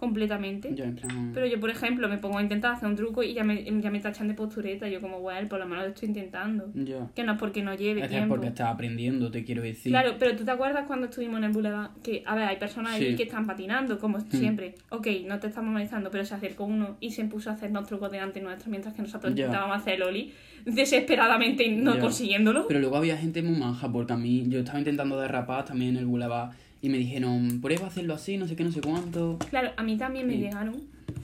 completamente. 0.00 0.74
Yo 0.74 0.84
en 0.84 0.96
plan... 0.96 1.30
Pero 1.34 1.44
yo, 1.46 1.60
por 1.60 1.68
ejemplo, 1.68 2.08
me 2.08 2.16
pongo 2.16 2.38
a 2.38 2.42
intentar 2.42 2.72
hacer 2.72 2.88
un 2.88 2.96
truco 2.96 3.22
y 3.22 3.34
ya 3.34 3.44
me, 3.44 3.62
ya 3.82 3.90
me 3.90 4.00
tachan 4.00 4.28
de 4.28 4.34
postureta. 4.34 4.88
Yo 4.88 5.02
como, 5.02 5.18
well, 5.18 5.46
por 5.46 5.58
lo 5.58 5.66
menos 5.66 5.84
lo 5.84 5.90
estoy 5.90 6.08
intentando. 6.08 6.70
Ya. 6.74 7.10
Que 7.14 7.22
no 7.22 7.32
es 7.32 7.38
porque 7.38 7.62
no 7.62 7.74
lleve 7.74 8.00
Es 8.00 8.08
que 8.08 8.14
es 8.14 8.20
tiempo. 8.20 8.34
porque 8.36 8.48
estás 8.48 8.68
aprendiendo, 8.72 9.30
te 9.30 9.44
quiero 9.44 9.60
decir. 9.60 9.92
Claro, 9.92 10.14
pero 10.18 10.34
¿tú 10.36 10.44
te 10.46 10.50
acuerdas 10.52 10.86
cuando 10.86 11.08
estuvimos 11.08 11.36
en 11.36 11.44
el 11.44 11.52
Boulevard? 11.52 11.90
Que, 12.02 12.22
a 12.24 12.34
ver, 12.34 12.44
hay 12.44 12.56
personas 12.56 12.96
Sí. 12.96 13.04
allí 13.04 13.14
que 13.16 13.24
están 13.24 13.46
patinando, 13.46 13.98
como 13.98 14.20
siempre. 14.20 14.74
Ok, 14.88 15.06
no 15.26 15.38
te 15.38 15.48
estamos 15.48 15.70
molestando, 15.70 16.10
pero 16.10 16.24
se 16.24 16.34
acercó 16.34 16.64
uno 16.64 16.96
y 17.00 17.10
se 17.10 17.26
puso 17.26 17.50
a 17.50 17.52
hacernos 17.52 17.86
trucos 17.86 18.10
delante 18.10 18.40
nuestro 18.40 18.70
mientras 18.70 18.94
que 18.94 19.02
nosotros 19.02 19.32
intentábamos 19.32 19.76
hacer 19.76 19.96
el 19.96 20.02
Oli 20.04 20.32
desesperadamente 20.64 21.68
no 21.68 21.98
consiguiéndolo. 21.98 22.66
Pero 22.68 22.80
luego 22.80 22.96
había 22.96 23.18
gente 23.18 23.42
muy 23.42 23.58
manja, 23.58 23.92
porque 23.92 24.14
a 24.14 24.16
mí, 24.16 24.44
yo 24.48 24.60
estaba 24.60 24.78
intentando 24.78 25.20
derrapar 25.20 25.66
también 25.66 25.92
en 25.92 25.98
el 25.98 26.06
Boulevard 26.06 26.52
y 26.82 26.88
me 26.88 26.98
dijeron, 26.98 27.60
prueba 27.60 27.84
a 27.84 27.88
hacerlo 27.88 28.14
así, 28.14 28.36
no 28.36 28.46
sé 28.48 28.56
qué, 28.56 28.64
no 28.64 28.72
sé 28.72 28.80
cuánto. 28.80 29.38
Claro, 29.50 29.72
a 29.76 29.82
mí 29.82 29.96
también 29.96 30.26
me 30.26 30.34
Sí. 30.34 30.40
llegaron 30.40 30.80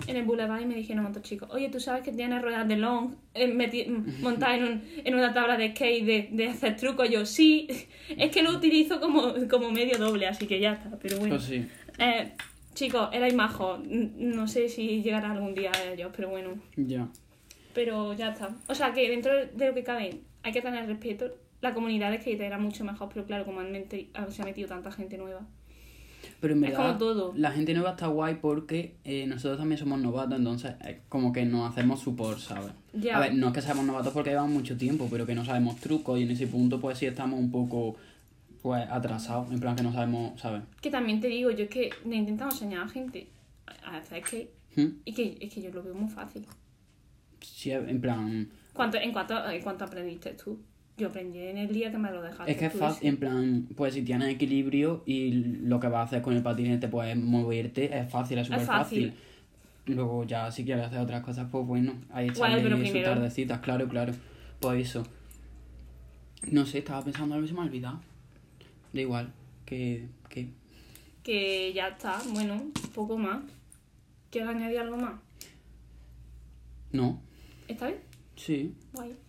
en 0.07 0.17
el 0.17 0.25
Boulevard 0.25 0.61
y 0.61 0.67
me 0.67 0.75
dijeron 0.75 1.07
otros 1.07 1.25
chicos, 1.25 1.49
oye, 1.53 1.69
tú 1.69 1.81
sabes 1.81 2.03
que 2.03 2.13
tienes 2.13 2.43
ruedas 2.43 2.69
de 2.69 2.77
long 2.77 3.15
eh, 3.35 3.47
montadas 4.21 4.59
en, 4.59 4.65
un, 4.65 4.83
en 5.05 5.15
una 5.15 5.33
tabla 5.33 5.57
de 5.57 5.71
skate 5.71 6.05
de, 6.05 6.29
de 6.33 6.49
hacer 6.49 6.77
trucos. 6.77 7.09
Yo, 7.09 7.25
sí, 7.25 7.67
es 8.17 8.31
que 8.31 8.43
lo 8.43 8.51
utilizo 8.51 9.01
como, 9.01 9.33
como 9.51 9.71
medio 9.71 9.97
doble, 9.99 10.27
así 10.27 10.47
que 10.47 10.61
ya 10.61 10.75
está, 10.75 10.91
pero 11.01 11.19
bueno. 11.19 11.37
Pues 11.37 11.47
sí, 11.47 11.67
Eh, 11.99 12.33
chicos, 12.75 13.09
erais 13.13 13.35
majos. 13.35 13.81
No 13.87 14.47
sé 14.49 14.69
si 14.69 15.03
llegará 15.03 15.31
algún 15.33 15.55
día 15.55 15.73
a 15.75 15.93
ellos, 15.93 16.11
pero 16.15 16.29
bueno. 16.29 16.51
ya. 16.77 17.09
Pero 17.75 18.13
ya 18.15 18.31
está. 18.31 18.51
O 18.69 18.75
sea 18.75 18.93
que 18.93 19.09
dentro 19.09 19.33
de 19.35 19.67
lo 19.69 19.75
que 19.75 19.83
cabe 19.83 20.21
hay 20.43 20.53
que 20.53 20.61
tener 20.63 20.87
respeto. 20.87 21.27
La 21.61 21.75
comunidad 21.75 22.11
de 22.11 22.21
skate 22.21 22.41
era 22.41 22.59
mucho 22.59 22.85
mejor, 22.85 23.09
pero 23.13 23.27
claro, 23.27 23.45
como 23.45 23.61
han 23.61 23.73
se 23.89 24.43
ha 24.43 24.45
metido 24.45 24.69
tanta 24.69 24.93
gente 24.93 25.17
nueva. 25.17 25.41
Pero 26.41 26.55
en 26.55 26.65
Es 26.65 26.71
verdad, 26.71 26.87
como 26.87 26.99
todo. 26.99 27.33
la 27.37 27.51
gente 27.51 27.73
nueva 27.73 27.91
está 27.91 28.09
guay 28.09 28.37
porque 28.37 28.95
eh, 29.05 29.27
nosotros 29.27 29.59
también 29.59 29.79
somos 29.79 30.01
novatos, 30.01 30.39
entonces 30.39 30.75
eh, 30.85 31.01
como 31.09 31.33
que 31.33 31.45
nos 31.45 31.71
hacemos 31.71 32.01
support, 32.01 32.39
¿sabes? 32.39 32.73
Ya. 32.93 33.17
A 33.17 33.21
ver, 33.21 33.35
no 33.35 33.49
es 33.49 33.53
que 33.55 33.63
seamos 33.63 33.85
novatos 33.87 34.13
porque 34.13 34.31
llevamos 34.31 34.53
mucho 34.53 34.77
tiempo, 34.77 35.09
pero 35.11 35.25
que 35.27 35.35
no 35.35 35.45
sabemos 35.45 35.77
trucos 35.77 36.19
y 36.19 36.23
en 36.25 36.31
ese 36.31 36.47
punto 36.47 36.81
pues 36.81 36.99
sí 36.99 37.07
estamos 37.07 37.39
un 37.39 37.51
poco 37.51 37.97
pues 38.63 38.87
atrasados, 38.91 39.51
en 39.53 39.61
plan 39.61 39.77
que 39.77 39.83
no 39.83 39.93
sabemos, 39.93 40.39
¿sabes? 40.41 40.63
Que 40.81 40.91
también 40.91 41.21
te 41.21 41.29
digo, 41.29 41.51
yo 41.51 41.65
es 41.65 41.71
que 41.71 41.91
le 42.05 42.17
intentamos 42.17 42.55
enseñar 42.55 42.83
a 42.83 42.89
gente 42.89 43.29
a 43.85 43.97
hacer 43.99 44.25
skate 44.27 44.51
¿Mm? 44.75 44.87
y 45.05 45.13
que 45.13 45.39
es 45.41 45.55
que 45.55 45.63
yo 45.63 45.71
lo 45.71 45.83
veo 45.83 45.95
muy 45.95 46.11
fácil. 46.11 46.45
Sí, 47.41 47.71
en 47.71 48.01
plan... 48.01 48.49
¿Cuánto, 48.73 48.99
en, 48.99 49.13
cuánto, 49.13 49.49
¿En 49.49 49.63
cuánto 49.63 49.85
aprendiste 49.85 50.33
tú? 50.33 50.59
Yo 50.97 51.09
aprendí 51.09 51.41
en 51.41 51.59
el 51.59 51.69
día 51.73 51.91
que 51.91 51.99
me 51.99 52.11
lo 52.11 52.23
dejaste. 52.23 52.51
Es 52.51 52.57
que 52.57 52.67
es 52.67 52.73
fácil, 52.73 53.09
en 53.09 53.17
plan, 53.19 53.69
pues 53.77 53.93
si 53.93 54.03
tienes 54.03 54.29
equilibrio 54.29 55.03
y 55.05 55.31
lo 55.33 55.79
que 55.79 55.89
vas 55.89 56.01
a 56.01 56.03
hacer 56.05 56.23
con 56.23 56.35
el 56.35 56.43
patinete 56.43 56.89
pues 56.89 57.11
es 57.11 57.17
moverte, 57.17 57.99
es 57.99 58.11
fácil, 58.11 58.39
es 58.39 58.47
súper 58.47 58.61
fácil. 58.61 59.11
fácil. 59.11 59.95
Luego 59.95 60.25
ya 60.25 60.51
si 60.51 60.65
quieres 60.65 60.87
hacer 60.87 60.99
otras 61.01 61.23
cosas, 61.23 61.49
pues 61.51 61.67
bueno, 61.67 61.95
ahí 62.11 62.29
echarle 62.29 62.63
pero 62.63 62.79
sus 62.79 63.03
tardecitas, 63.03 63.61
claro, 63.61 63.87
claro. 63.89 64.15
Pues 64.59 64.89
eso. 64.89 65.07
No 66.51 66.65
sé, 66.65 66.79
estaba 66.79 67.05
pensando 67.05 67.35
algo 67.35 67.45
y 67.45 67.49
se 67.49 67.55
me 67.55 67.61
ha 67.61 67.65
olvidado. 67.65 68.01
Da 68.93 69.01
igual, 69.01 69.33
que... 69.67 70.09
que... 70.29 70.49
Que 71.23 71.73
ya 71.75 71.89
está, 71.89 72.19
bueno, 72.33 72.55
un 72.55 72.73
poco 72.95 73.19
más. 73.19 73.43
¿Quieres 74.31 74.49
añadir 74.49 74.79
algo 74.79 74.97
más? 74.97 75.15
No, 76.93 77.21
¿Está 77.69 77.89
bien? 77.89 78.01
sí, 78.37 78.75
Guay. 78.93 79.26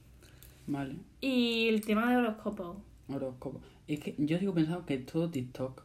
Vale. 0.68 0.96
Y 1.22 1.68
el 1.68 1.82
tema 1.82 2.10
de 2.12 2.18
horóscopos. 2.18 2.78
Horóscopo. 3.08 3.62
Es 3.88 4.00
que 4.00 4.16
yo 4.18 4.38
sigo 4.38 4.54
pensando 4.54 4.86
que 4.86 4.96
es 4.96 5.06
todo 5.06 5.30
TikTok. 5.30 5.84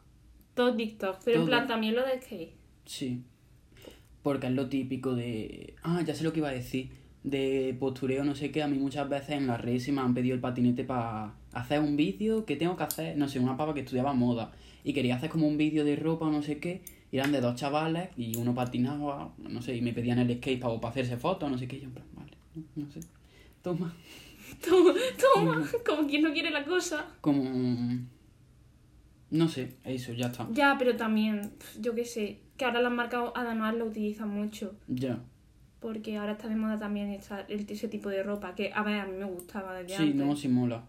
Todo 0.53 0.75
TikTok, 0.75 1.17
pero 1.23 1.41
en 1.41 1.45
plan 1.47 1.67
también 1.67 1.95
lo 1.95 2.05
de 2.05 2.19
que... 2.19 2.53
Sí. 2.85 3.23
Porque 4.21 4.47
es 4.47 4.53
lo 4.53 4.69
típico 4.69 5.15
de... 5.15 5.75
Ah, 5.83 6.01
ya 6.05 6.13
sé 6.13 6.23
lo 6.23 6.31
que 6.31 6.39
iba 6.39 6.49
a 6.49 6.53
decir. 6.53 6.91
De 7.23 7.75
postureo, 7.79 8.23
no 8.23 8.35
sé 8.35 8.51
qué. 8.51 8.61
A 8.61 8.67
mí 8.67 8.77
muchas 8.77 9.07
veces 9.09 9.31
en 9.31 9.47
las 9.47 9.59
redes 9.59 9.83
se 9.83 9.91
me 9.91 10.01
han 10.01 10.13
pedido 10.13 10.35
el 10.35 10.41
patinete 10.41 10.83
para 10.83 11.33
hacer 11.53 11.79
un 11.79 11.95
vídeo 11.95 12.45
que 12.45 12.55
tengo 12.55 12.75
que 12.75 12.83
hacer. 12.83 13.17
No 13.17 13.27
sé, 13.27 13.39
una 13.39 13.57
pava 13.57 13.73
que 13.73 13.79
estudiaba 13.79 14.13
moda. 14.13 14.51
Y 14.83 14.93
quería 14.93 15.15
hacer 15.15 15.29
como 15.29 15.47
un 15.47 15.57
vídeo 15.57 15.85
de 15.85 15.95
ropa 15.95 16.27
o 16.27 16.31
no 16.31 16.41
sé 16.41 16.59
qué. 16.59 16.81
Y 17.11 17.17
eran 17.17 17.31
de 17.31 17.41
dos 17.41 17.55
chavales 17.55 18.09
y 18.17 18.35
uno 18.37 18.55
patinaba, 18.55 19.35
no 19.37 19.61
sé, 19.61 19.75
y 19.75 19.81
me 19.81 19.93
pedían 19.93 20.17
el 20.17 20.35
skate 20.37 20.59
para, 20.59 20.75
para 20.81 20.89
hacerse 20.89 21.15
fotos, 21.15 21.49
no 21.49 21.59
sé 21.59 21.67
qué. 21.67 21.77
Y 21.77 21.81
yo 21.81 21.85
en 21.85 21.93
plan, 21.93 22.07
vale, 22.15 22.31
no, 22.55 22.63
no 22.75 22.91
sé. 22.91 23.01
Toma. 23.61 23.93
Toma, 24.69 24.93
toma, 25.21 25.67
como 25.85 26.07
quien 26.07 26.23
no 26.23 26.31
quiere 26.33 26.49
la 26.51 26.63
cosa. 26.65 27.05
Como... 27.21 27.43
No 29.31 29.47
sé, 29.47 29.77
eso, 29.83 30.13
ya 30.13 30.27
está. 30.27 30.47
Ya, 30.51 30.75
pero 30.77 30.95
también, 30.95 31.53
yo 31.79 31.95
qué 31.95 32.05
sé, 32.05 32.39
que 32.57 32.65
ahora 32.65 32.81
las 32.81 32.91
marcas 32.91 33.31
además 33.35 33.73
lo 33.75 33.85
utilizan 33.85 34.29
mucho. 34.29 34.75
Ya. 34.87 35.19
Porque 35.79 36.17
ahora 36.17 36.33
está 36.33 36.47
de 36.47 36.55
moda 36.55 36.77
también 36.77 37.09
el- 37.49 37.65
ese 37.69 37.87
tipo 37.87 38.09
de 38.09 38.21
ropa, 38.23 38.53
que 38.55 38.71
a 38.73 38.83
ver, 38.83 38.99
a 38.99 39.05
mí 39.05 39.17
me 39.17 39.25
gustaba 39.25 39.73
desde 39.75 39.97
Sí, 39.97 40.03
antes. 40.03 40.15
no, 40.15 40.35
sí 40.35 40.47
mola. 40.49 40.83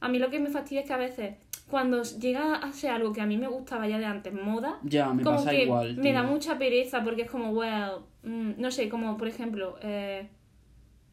A 0.00 0.08
mí 0.08 0.18
lo 0.18 0.30
que 0.30 0.40
me 0.40 0.48
fastidia 0.48 0.80
es 0.80 0.86
que 0.86 0.94
a 0.94 0.96
veces, 0.96 1.34
cuando 1.68 2.02
llega 2.02 2.54
a 2.56 2.72
ser 2.72 2.90
algo 2.92 3.12
que 3.12 3.20
a 3.20 3.26
mí 3.26 3.36
me 3.36 3.48
gustaba 3.48 3.86
ya 3.86 3.98
de 3.98 4.06
antes, 4.06 4.32
moda, 4.32 4.78
Ya, 4.82 5.12
me 5.12 5.22
como 5.22 5.36
pasa 5.36 5.50
que 5.50 5.64
igual. 5.64 5.96
me 5.98 6.12
da 6.14 6.22
mucha 6.22 6.56
pereza 6.58 7.04
porque 7.04 7.22
es 7.22 7.30
como, 7.30 7.50
well, 7.50 7.98
mm, 8.24 8.52
no 8.56 8.70
sé, 8.70 8.88
como 8.88 9.18
por 9.18 9.28
ejemplo, 9.28 9.78
eh, 9.82 10.26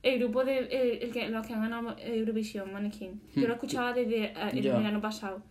el 0.03 0.19
grupo 0.19 0.43
de 0.45 0.59
el, 0.59 1.03
el 1.03 1.11
que, 1.11 1.27
los 1.29 1.45
que 1.45 1.53
han 1.53 1.61
ganado 1.61 1.95
Eurovisión, 1.99 2.71
Mannequin. 2.71 3.21
Yo 3.35 3.47
lo 3.47 3.53
escuchaba 3.53 3.93
desde 3.93 4.25
eh, 4.25 4.33
el 4.53 4.61
Ya. 4.61 4.77
verano 4.77 5.01
pasado. 5.01 5.41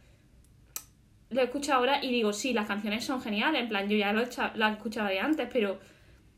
Lo 1.31 1.43
escucho 1.43 1.75
ahora 1.75 2.05
y 2.05 2.11
digo, 2.13 2.33
sí, 2.33 2.53
las 2.53 2.67
canciones 2.69 3.05
son 3.05 3.21
geniales, 3.21 3.61
en 3.63 3.69
plan, 3.69 3.89
yo 3.89 3.97
ya 3.97 4.13
lo 4.13 4.21
he 4.21 4.25
echa- 4.25 4.53
las 4.55 4.77
escuchaba 4.77 5.09
de 5.11 5.19
antes, 5.19 5.49
pero 5.53 5.79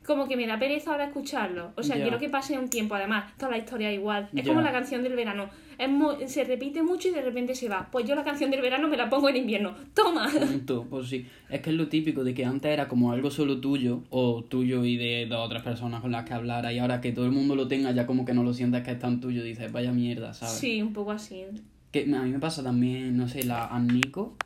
como 0.08 0.26
que 0.26 0.36
me 0.38 0.46
da 0.46 0.58
pereza 0.58 0.90
ahora 0.92 1.04
escucharlo. 1.04 1.72
O 1.76 1.82
sea, 1.82 1.96
quiero 2.04 2.18
que 2.18 2.30
pase 2.30 2.58
un 2.58 2.70
tiempo, 2.70 2.94
además, 2.94 3.30
toda 3.36 3.50
la 3.52 3.58
historia 3.58 3.90
es 3.90 3.98
igual. 3.98 4.30
Es 4.34 4.48
como 4.48 4.62
la 4.62 4.72
canción 4.72 5.02
del 5.02 5.14
verano. 5.14 5.50
Es 5.76 5.88
mu- 5.88 6.14
se 6.26 6.44
repite 6.44 6.82
mucho 6.82 7.08
y 7.08 7.10
de 7.12 7.20
repente 7.20 7.54
se 7.54 7.68
va. 7.68 7.88
Pues 7.92 8.06
yo 8.08 8.14
la 8.14 8.24
canción 8.24 8.50
del 8.50 8.62
verano 8.62 8.88
me 8.88 8.96
la 8.96 9.10
pongo 9.10 9.28
en 9.28 9.36
invierno. 9.36 9.74
¡Toma! 9.94 10.26
Punto, 10.30 10.86
pues 10.88 11.08
sí. 11.08 11.26
Es 11.50 11.60
que 11.60 11.70
es 11.70 11.76
lo 11.76 11.88
típico 11.88 12.24
de 12.24 12.32
que 12.32 12.44
antes 12.46 12.72
era 12.72 12.88
como 12.88 13.12
algo 13.12 13.30
solo 13.30 13.60
tuyo, 13.60 14.02
o 14.10 14.42
tuyo 14.44 14.82
y 14.84 14.96
de 14.96 15.26
dos 15.26 15.44
otras 15.46 15.62
personas 15.62 16.00
con 16.00 16.10
las 16.10 16.24
que 16.24 16.32
hablara, 16.32 16.72
y 16.72 16.78
ahora 16.78 17.00
que 17.02 17.12
todo 17.12 17.26
el 17.26 17.32
mundo 17.32 17.54
lo 17.54 17.68
tenga, 17.68 17.90
ya 17.92 18.06
como 18.06 18.24
que 18.24 18.32
no 18.32 18.42
lo 18.42 18.54
sientes 18.54 18.82
que 18.82 18.92
es 18.92 18.98
tan 18.98 19.20
tuyo, 19.20 19.44
dices, 19.44 19.70
vaya 19.70 19.92
mierda, 19.92 20.32
¿sabes? 20.32 20.54
Sí, 20.54 20.80
un 20.80 20.92
poco 20.94 21.12
así. 21.12 21.44
Que 21.92 22.02
a 22.12 22.22
mí 22.22 22.30
me 22.32 22.38
pasa 22.38 22.62
también, 22.62 23.14
no 23.16 23.28
sé, 23.28 23.44
la 23.44 23.66
Annico, 23.66 24.36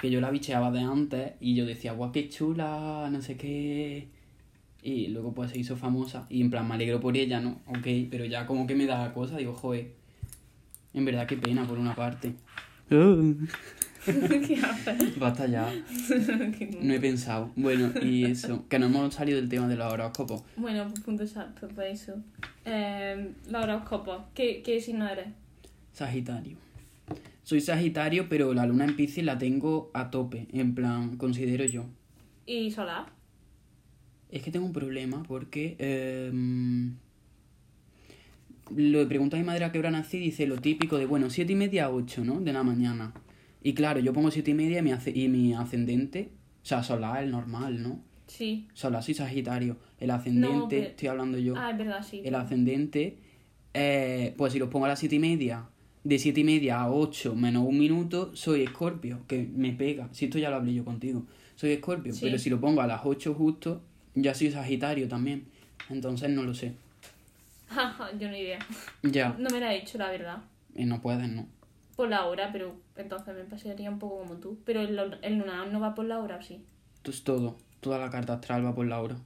que 0.00 0.08
yo 0.10 0.20
la 0.20 0.30
bicheaba 0.30 0.70
de 0.70 0.80
antes, 0.80 1.32
y 1.40 1.56
yo 1.56 1.66
decía, 1.66 1.92
guau, 1.92 2.12
qué 2.12 2.28
chula, 2.28 3.08
no 3.10 3.20
sé 3.20 3.36
qué. 3.36 4.08
Y 4.88 5.08
luego 5.08 5.34
pues 5.34 5.50
se 5.50 5.58
hizo 5.58 5.76
famosa, 5.76 6.26
y 6.30 6.40
en 6.40 6.50
plan 6.50 6.66
me 6.66 6.74
alegro 6.74 6.98
por 6.98 7.14
ella, 7.14 7.40
¿no? 7.40 7.60
Ok, 7.66 7.86
pero 8.10 8.24
ya 8.24 8.46
como 8.46 8.66
que 8.66 8.74
me 8.74 8.86
da 8.86 9.12
cosa, 9.12 9.36
digo, 9.36 9.52
joder. 9.52 9.92
En 10.94 11.04
verdad, 11.04 11.26
qué 11.26 11.36
pena 11.36 11.66
por 11.66 11.78
una 11.78 11.94
parte. 11.94 12.32
¿Qué 12.88 14.56
haces? 14.62 15.18
Basta 15.18 15.46
ya. 15.46 15.70
Qué 16.58 16.78
No 16.80 16.94
he 16.94 17.00
pensado. 17.00 17.52
Bueno, 17.54 17.92
y 18.00 18.24
eso, 18.24 18.66
que 18.70 18.78
no 18.78 18.86
hemos 18.86 19.12
salido 19.12 19.38
del 19.38 19.50
tema 19.50 19.68
de 19.68 19.76
los 19.76 19.92
horóscopos. 19.92 20.42
Bueno, 20.56 20.88
pues 20.88 21.00
punto 21.00 21.22
exacto, 21.22 21.68
por 21.68 21.84
eso. 21.84 22.14
Eh, 22.64 23.32
los 23.50 23.62
horóscopos. 23.62 24.22
¿Qué, 24.32 24.62
¿Qué 24.64 24.80
signo 24.80 25.06
eres? 25.06 25.26
Sagitario. 25.92 26.56
Soy 27.42 27.60
Sagitario, 27.60 28.30
pero 28.30 28.54
la 28.54 28.64
luna 28.64 28.86
en 28.86 28.96
Piscis 28.96 29.24
la 29.24 29.36
tengo 29.36 29.90
a 29.92 30.10
tope, 30.10 30.48
en 30.52 30.74
plan, 30.74 31.18
considero 31.18 31.66
yo. 31.66 31.84
¿Y 32.46 32.70
solar? 32.70 33.17
Es 34.30 34.42
que 34.42 34.50
tengo 34.50 34.66
un 34.66 34.72
problema 34.72 35.22
porque 35.26 35.76
em, 35.78 36.94
lo 38.76 39.08
pregunto 39.08 39.36
a 39.36 39.38
mi 39.38 39.44
madre 39.44 39.64
a 39.64 39.72
qué 39.72 39.78
hora 39.78 39.90
nací 39.90 40.18
y 40.18 40.20
dice 40.20 40.46
lo 40.46 40.56
típico 40.60 40.98
de, 40.98 41.06
bueno, 41.06 41.30
siete 41.30 41.52
y 41.52 41.56
media 41.56 41.86
a 41.86 41.90
ocho, 41.90 42.24
¿no? 42.24 42.40
De 42.40 42.52
la 42.52 42.62
mañana. 42.62 43.12
Y 43.62 43.72
claro, 43.72 44.00
yo 44.00 44.12
pongo 44.12 44.30
siete 44.30 44.50
y 44.50 44.54
media 44.54 44.80
y 44.80 44.82
mi, 44.82 44.92
ace- 44.92 45.12
y 45.16 45.28
mi 45.28 45.54
ascendente, 45.54 46.30
o 46.62 46.66
sea, 46.66 46.82
solar, 46.82 47.24
el 47.24 47.30
normal, 47.30 47.82
¿no? 47.82 48.00
Sí. 48.26 48.68
Solar, 48.74 49.02
soy 49.02 49.14
Sagitario. 49.14 49.78
El 49.98 50.10
ascendente, 50.10 50.76
pero- 50.76 50.88
estoy 50.90 51.08
hablando 51.08 51.38
yo. 51.38 51.54
Ah, 51.56 51.70
es 51.70 51.78
verdad, 51.78 52.02
sí. 52.08 52.20
el 52.24 52.34
ascendente, 52.34 53.16
eh, 53.72 54.34
pues 54.36 54.52
si 54.52 54.58
los 54.58 54.68
pongo 54.68 54.84
a 54.84 54.88
las 54.88 54.98
siete 54.98 55.16
y 55.16 55.18
media, 55.20 55.66
de 56.04 56.18
siete 56.18 56.40
y 56.40 56.44
media 56.44 56.80
a 56.80 56.90
8 56.92 57.34
menos 57.34 57.64
un 57.66 57.78
minuto, 57.78 58.30
soy 58.36 58.62
Escorpio, 58.62 59.20
que 59.26 59.48
me 59.56 59.72
pega. 59.72 60.08
Si 60.12 60.26
esto 60.26 60.38
ya 60.38 60.50
lo 60.50 60.56
hablé 60.56 60.74
yo 60.74 60.84
contigo. 60.84 61.24
Soy 61.56 61.70
Escorpio, 61.72 62.12
Sí. 62.12 62.20
pero 62.22 62.38
si 62.38 62.50
lo 62.50 62.60
pongo 62.60 62.82
a 62.82 62.86
las 62.86 63.00
8 63.04 63.34
justo, 63.34 63.82
ya 64.22 64.34
soy 64.34 64.50
Sagitario 64.50 65.08
también. 65.08 65.46
Entonces 65.90 66.30
no 66.30 66.42
lo 66.42 66.54
sé. 66.54 66.74
Yo 68.18 68.28
no 68.28 68.36
idea. 68.36 68.58
Ya, 69.02 69.34
No 69.38 69.50
me 69.50 69.60
la 69.60 69.74
he 69.74 69.78
hecho, 69.78 69.98
la 69.98 70.10
verdad. 70.10 70.38
y 70.74 70.84
no 70.84 71.00
puedes, 71.00 71.28
¿no? 71.28 71.46
Por 71.96 72.08
la 72.08 72.26
hora, 72.26 72.50
pero 72.52 72.76
entonces 72.96 73.34
me 73.34 73.44
pasaría 73.44 73.90
un 73.90 73.98
poco 73.98 74.20
como 74.20 74.34
tú. 74.36 74.58
Pero 74.64 74.80
el, 74.82 75.18
el 75.22 75.38
lunar 75.38 75.68
no 75.72 75.80
va 75.80 75.94
por 75.94 76.04
la 76.04 76.18
hora, 76.18 76.36
¿o 76.36 76.42
sí? 76.42 76.64
Esto 76.96 77.10
es 77.10 77.24
todo. 77.24 77.56
Toda 77.80 77.98
la 77.98 78.10
carta 78.10 78.34
astral 78.34 78.64
va 78.64 78.74
por 78.74 78.86
la 78.86 79.00
hora. 79.00 79.16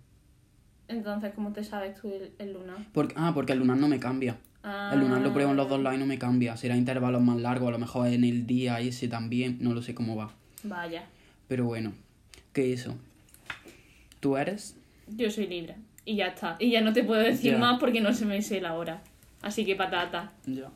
Entonces, 0.89 1.33
¿cómo 1.35 1.53
te 1.53 1.65
sabes 1.65 2.01
tú 2.01 2.09
el, 2.09 2.33
el 2.39 2.53
lunar? 2.53 2.79
Porque, 2.93 3.15
ah, 3.17 3.33
porque 3.35 3.53
el 3.53 3.59
lunar 3.61 3.77
no 3.77 3.89
me 3.89 4.01
cambia. 4.01 4.37
Ah, 4.63 4.91
El 4.95 5.01
lunar 5.01 5.21
lo 5.21 5.33
pruebo 5.33 5.51
en 5.51 5.57
los 5.57 5.69
dos 5.69 5.81
lados 5.81 5.97
y 5.97 6.01
no 6.01 6.07
me 6.07 6.19
cambia. 6.19 6.57
Será 6.57 6.77
intervalos 6.77 7.21
más 7.23 7.39
largos, 7.41 7.69
a 7.69 7.73
lo 7.73 7.79
mejor 7.79 8.07
en 8.09 8.25
el 8.25 8.47
día 8.47 8.81
ese 8.81 9.09
también. 9.09 9.59
No 9.61 9.75
lo 9.75 9.83
sé 9.83 9.95
cómo 9.95 10.17
va. 10.17 10.33
Vaya. 10.65 11.05
Pero 11.49 11.65
bueno, 11.65 11.93
¿qué 12.53 12.73
eso? 12.73 12.95
¿Tú 14.21 14.37
eres? 14.37 14.77
Yo 15.17 15.31
soy 15.31 15.47
Libra. 15.47 15.77
Y 16.05 16.17
ya 16.17 16.29
está. 16.29 16.57
Y 16.59 16.71
ya 16.71 16.81
no 16.81 16.93
te 16.93 17.05
puedo 17.05 17.21
decir 17.21 17.53
Ya. 17.53 17.59
más 17.59 17.79
porque 17.79 18.01
no 18.01 18.13
se 18.13 18.25
me 18.27 18.43
sé 18.43 18.61
la 18.61 18.75
hora. 18.75 19.03
Así 19.41 19.65
que 19.65 19.77
patata. 19.77 20.33
Ya. 20.47 20.71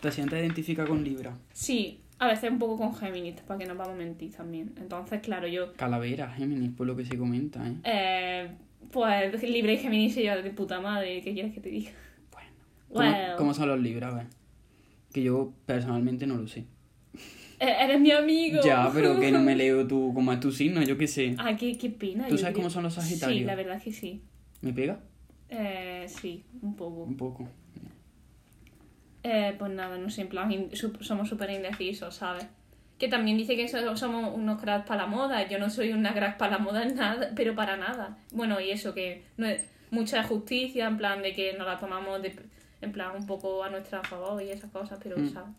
¿Te 0.00 0.12
sientes 0.12 0.38
identificada 0.40 0.88
con 0.88 1.02
Libra? 1.02 1.36
Sí, 1.52 2.00
a 2.18 2.26
veces 2.28 2.50
un 2.50 2.58
poco 2.58 2.76
con 2.76 2.94
Géminis, 2.94 3.40
para 3.42 3.58
que 3.58 3.66
no 3.66 3.74
vamos 3.74 3.94
a 3.94 3.98
mentir 3.98 4.32
también. 4.32 4.72
Entonces, 4.80 5.20
claro, 5.20 5.48
yo... 5.48 5.72
Calavera, 5.74 6.30
Géminis, 6.32 6.70
por 6.70 6.86
lo 6.86 6.96
que 6.96 7.04
se 7.04 7.16
comenta, 7.18 7.66
¿eh? 7.66 7.74
Eh, 7.84 8.50
pues 8.92 9.42
Libra 9.42 9.72
y 9.72 9.78
Géminis 9.78 10.14
se 10.14 10.22
llevan 10.22 10.42
de 10.44 10.50
puta 10.50 10.80
madre. 10.80 11.20
¿Qué 11.22 11.32
quieres 11.32 11.52
que 11.52 11.60
te 11.60 11.68
diga? 11.70 11.90
Bueno. 12.32 12.50
¿Cómo, 12.88 13.00
Well. 13.00 13.36
cómo 13.36 13.54
son 13.54 13.68
los 13.68 13.80
Libras? 13.80 14.26
Que 15.12 15.22
yo 15.22 15.52
personalmente 15.66 16.26
no 16.26 16.36
lo 16.36 16.46
sé. 16.46 16.64
Eh, 17.60 17.76
eres 17.80 18.00
mi 18.00 18.10
amigo. 18.12 18.60
Ya, 18.64 18.90
pero 18.94 19.18
que 19.18 19.30
no 19.32 19.40
me 19.40 19.56
leo 19.62 19.86
tú 19.86 20.12
cómo 20.14 20.32
es 20.32 20.40
tu 20.40 20.52
signo, 20.52 20.82
yo 20.82 20.96
qué 20.96 21.06
sé. 21.08 21.34
Ah, 21.38 21.56
qué, 21.56 21.76
qué 21.76 21.90
pena. 21.90 22.28
¿Tú 22.28 22.38
sabes 22.38 22.54
cómo 22.54 22.70
son 22.70 22.84
los 22.84 22.94
Sagitarios? 22.94 23.38
Sí, 23.40 23.44
la 23.44 23.54
verdad 23.54 23.82
que 23.82 23.92
sí. 23.92 24.22
¿Me 24.60 24.72
pega? 24.72 25.00
Eh, 25.50 26.06
sí, 26.08 26.44
un 26.62 26.76
poco. 26.76 27.02
Un 27.04 27.16
poco. 27.16 27.48
Eh, 29.24 29.54
pues 29.58 29.72
nada, 29.72 29.98
no 29.98 30.08
sé, 30.10 30.22
en 30.22 30.28
plan, 30.28 30.50
somos 31.00 31.28
súper 31.28 31.50
indecisos, 31.50 32.14
¿sabes? 32.14 32.46
Que 32.98 33.08
también 33.08 33.36
dice 33.36 33.56
que 33.56 33.68
so- 33.68 33.96
somos 33.96 34.34
unos 34.34 34.60
cracks 34.60 34.86
para 34.86 35.02
la 35.02 35.08
moda. 35.08 35.48
Yo 35.48 35.58
no 35.58 35.68
soy 35.70 35.92
una 35.92 36.12
crack 36.14 36.36
para 36.38 36.52
la 36.52 36.58
moda, 36.58 36.84
nada, 36.84 37.30
pero 37.34 37.54
para 37.54 37.76
nada. 37.76 38.16
Bueno, 38.32 38.60
y 38.60 38.70
eso, 38.70 38.94
que 38.94 39.24
no 39.36 39.46
es 39.46 39.62
mucha 39.90 40.22
justicia, 40.22 40.86
en 40.86 40.96
plan 40.96 41.22
de 41.22 41.34
que 41.34 41.52
nos 41.54 41.66
la 41.66 41.78
tomamos 41.78 42.22
de, 42.22 42.34
en 42.80 42.92
plan 42.92 43.14
un 43.16 43.26
poco 43.26 43.62
a 43.64 43.70
nuestro 43.70 44.02
favor 44.04 44.42
y 44.42 44.50
esas 44.50 44.70
cosas, 44.70 44.98
pero, 45.02 45.18
Mm. 45.18 45.32
¿sabes? 45.32 45.50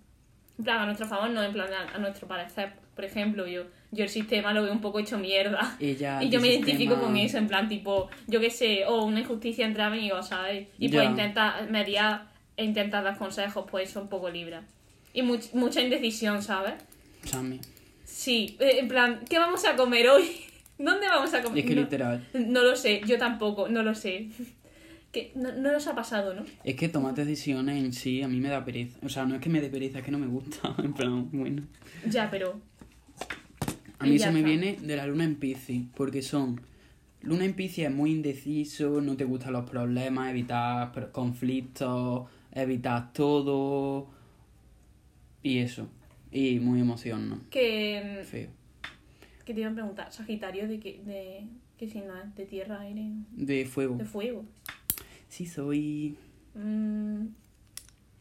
En 0.59 0.65
plan, 0.65 0.79
a 0.81 0.85
nuestro 0.85 1.07
favor, 1.07 1.29
no 1.29 1.41
en 1.41 1.53
plan 1.53 1.69
a, 1.73 1.97
nuestro 1.99 2.27
parecer. 2.27 2.73
Por 2.93 3.05
ejemplo, 3.05 3.47
yo, 3.47 3.63
yo 3.91 4.03
el 4.03 4.09
sistema 4.09 4.51
lo 4.53 4.61
veo 4.61 4.73
un 4.73 4.81
poco 4.81 4.99
hecho 4.99 5.17
mierda. 5.17 5.77
Ella. 5.79 6.19
Y 6.21 6.29
yo 6.29 6.41
me 6.41 6.49
identifico 6.49 6.99
con 6.99 7.15
eso, 7.15 7.37
en 7.37 7.47
plan, 7.47 7.69
tipo, 7.69 8.09
yo 8.27 8.41
qué 8.41 8.49
sé, 8.49 8.85
o 8.85 9.05
una 9.05 9.21
injusticia 9.21 9.65
entre 9.65 9.83
amigos, 9.83 10.27
¿sabes? 10.27 10.67
Y 10.77 10.89
pues 10.89 11.01
Ya. 11.03 11.09
intenta 11.09 11.61
mediar 11.69 12.25
e 12.57 12.65
intentar 12.65 13.05
dar 13.05 13.17
consejos, 13.17 13.65
pues 13.71 13.89
eso 13.89 14.01
un 14.01 14.09
poco 14.09 14.29
libre. 14.29 14.59
Y 15.13 15.21
much- 15.21 15.53
mucha 15.53 15.79
indecisión, 15.79 16.43
¿sabes? 16.43 16.73
Sammy. 17.23 17.61
Sí, 18.03 18.57
eh, 18.59 18.79
en 18.79 18.89
plan, 18.89 19.21
¿qué 19.29 19.39
vamos 19.39 19.63
a 19.65 19.77
comer 19.77 20.09
hoy? 20.09 20.25
¿Dónde 20.77 21.07
vamos 21.07 21.33
a 21.33 21.41
comer? 21.41 21.59
Es 21.59 21.65
que 21.65 21.75
no, 21.75 21.81
literal. 21.83 22.27
no 22.33 22.63
lo 22.63 22.75
sé, 22.75 23.01
yo 23.05 23.17
tampoco, 23.17 23.69
no 23.69 23.81
lo 23.81 23.95
sé. 23.95 24.27
Que 25.11 25.31
no, 25.35 25.51
no 25.53 25.71
nos 25.71 25.87
ha 25.87 25.95
pasado, 25.95 26.33
¿no? 26.33 26.43
Es 26.63 26.75
que 26.75 26.87
tomar 26.89 27.15
decisiones 27.15 27.83
en 27.83 27.93
sí 27.93 28.21
a 28.21 28.27
mí 28.27 28.39
me 28.39 28.49
da 28.49 28.63
pereza. 28.63 28.99
O 29.03 29.09
sea, 29.09 29.25
no 29.25 29.35
es 29.35 29.41
que 29.41 29.49
me 29.49 29.59
dé 29.61 29.69
pereza, 29.69 29.99
es 29.99 30.05
que 30.05 30.11
no 30.11 30.19
me 30.19 30.27
gusta. 30.27 30.75
En 30.83 30.93
plan, 30.93 31.29
bueno. 31.31 31.63
Ya, 32.07 32.29
pero 32.29 32.59
A 33.97 34.05
mí 34.05 34.19
se 34.19 34.31
me 34.31 34.43
viene 34.43 34.77
de 34.81 34.95
la 34.95 35.07
luna 35.07 35.23
en 35.23 35.35
Piscis, 35.35 35.83
porque 35.95 36.21
son 36.21 36.61
Luna 37.21 37.43
en 37.43 37.53
Piscis 37.53 37.85
es 37.85 37.91
muy 37.91 38.11
indeciso, 38.11 39.01
no 39.01 39.17
te 39.17 39.25
gustan 39.25 39.53
los 39.53 39.69
problemas, 39.69 40.29
evitas 40.29 40.89
conflictos, 41.11 42.29
evitas 42.53 43.11
todo. 43.13 44.07
Y 45.43 45.57
eso. 45.59 45.89
Y 46.31 46.59
muy 46.59 46.79
emoción, 46.79 47.43
Que, 47.49 48.21
Feo. 48.29 48.49
que 49.45 49.53
te 49.53 49.61
iba 49.61 49.69
a 49.69 49.73
preguntar, 49.73 50.11
Sagitario, 50.11 50.67
¿de 50.67 50.79
qué, 50.79 51.01
de 51.03 51.47
qué 51.77 51.87
signo 51.89 52.13
es? 52.21 52.35
¿De 52.35 52.45
tierra, 52.45 52.81
aire? 52.81 53.09
De 53.31 53.65
fuego. 53.65 53.95
¿De 53.95 54.05
fuego? 54.05 54.45
Sí, 55.29 55.45
soy. 55.45 56.17
Mm, 56.55 57.27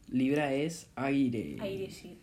Libra 0.09 0.53
es 0.53 0.89
aire. 0.95 1.57
aire, 1.59 1.89
sí. 1.89 2.17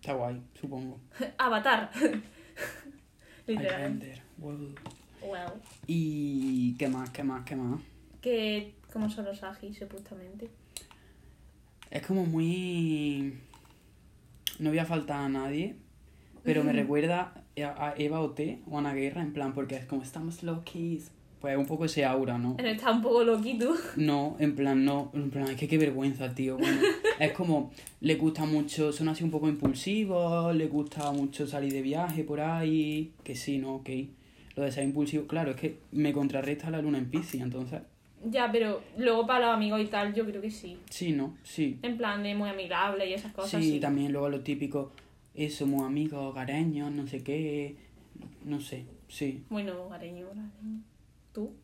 Está 0.00 0.14
guay, 0.14 0.40
supongo. 0.58 0.98
Avatar. 1.38 1.90
Literal. 3.46 3.72
Airbender, 3.74 4.22
wow. 4.38 4.74
Well. 5.22 5.52
Y. 5.86 6.74
¿Qué 6.78 6.88
más? 6.88 7.10
¿Qué 7.10 7.22
más? 7.22 7.44
¿Qué 7.44 7.54
más? 7.54 7.80
Que, 8.20 8.74
como 8.92 9.08
son 9.08 9.26
los 9.26 9.42
agis, 9.42 9.78
supuestamente. 9.78 10.50
Es 11.90 12.04
como 12.04 12.24
muy. 12.24 13.38
No 14.58 14.70
voy 14.70 14.78
a 14.78 14.84
faltar 14.84 15.20
a 15.20 15.28
nadie, 15.28 15.76
pero 16.42 16.64
me 16.64 16.72
recuerda 16.72 17.44
a 17.58 17.94
Eva 17.98 18.20
O.T. 18.20 18.62
o 18.66 18.76
a 18.76 18.80
Ana 18.80 18.94
Guerra, 18.94 19.22
en 19.22 19.32
plan, 19.32 19.52
porque 19.52 19.76
es 19.76 19.84
como 19.84 20.02
estamos 20.02 20.42
loquis. 20.42 21.10
Pues 21.40 21.56
un 21.56 21.66
poco 21.66 21.84
ese 21.84 22.04
aura, 22.04 22.38
¿no? 22.38 22.56
Está 22.58 22.90
un 22.90 23.02
poco 23.02 23.22
loquito. 23.22 23.74
No, 23.96 24.36
en 24.38 24.56
plan, 24.56 24.84
no, 24.84 25.10
en 25.14 25.30
plan, 25.30 25.48
es 25.48 25.56
que 25.56 25.68
qué 25.68 25.76
vergüenza, 25.78 26.34
tío. 26.34 26.56
Bueno, 26.56 26.80
es 27.20 27.32
como, 27.32 27.70
le 28.00 28.14
gusta 28.16 28.44
mucho, 28.46 28.90
son 28.92 29.08
así 29.10 29.22
un 29.22 29.30
poco 29.30 29.48
impulsivos, 29.48 30.54
le 30.56 30.66
gusta 30.66 31.12
mucho 31.12 31.46
salir 31.46 31.72
de 31.72 31.82
viaje 31.82 32.24
por 32.24 32.40
ahí, 32.40 33.12
que 33.22 33.34
sí, 33.34 33.58
no, 33.58 33.76
ok. 33.76 33.90
Lo 34.56 34.62
de 34.62 34.72
ser 34.72 34.84
impulsivo, 34.84 35.26
claro, 35.26 35.50
es 35.50 35.56
que 35.56 35.78
me 35.92 36.12
contrarresta 36.14 36.70
la 36.70 36.80
luna 36.80 36.96
en 36.96 37.10
Piscis, 37.10 37.42
entonces, 37.42 37.82
Ya, 38.24 38.50
pero 38.50 38.80
luego 38.96 39.26
para 39.26 39.46
los 39.48 39.54
amigos 39.54 39.82
y 39.82 39.86
tal, 39.86 40.14
yo 40.14 40.24
creo 40.24 40.40
que 40.40 40.50
sí. 40.50 40.78
sí, 40.88 41.12
no, 41.12 41.36
sí. 41.42 41.78
En 41.82 41.98
plan 41.98 42.22
de 42.22 42.34
muy 42.34 42.48
amigable 42.48 43.08
y 43.08 43.12
esas 43.12 43.32
cosas. 43.34 43.62
sí, 43.62 43.72
Sí, 43.72 43.80
también 43.80 44.12
luego 44.12 44.30
lo 44.30 44.40
típico, 44.40 44.90
eso, 45.34 45.66
muy 45.66 45.84
amigos, 45.84 46.18
hogareños, 46.20 46.90
no 46.90 47.06
sé 47.06 47.22
qué, 47.22 47.76
no 48.44 48.58
sé, 48.60 48.86
sí. 49.08 49.44
Bueno, 49.50 49.74
hogareño, 49.84 50.24
hogareño. 50.24 50.80
¿Tú? 51.36 51.54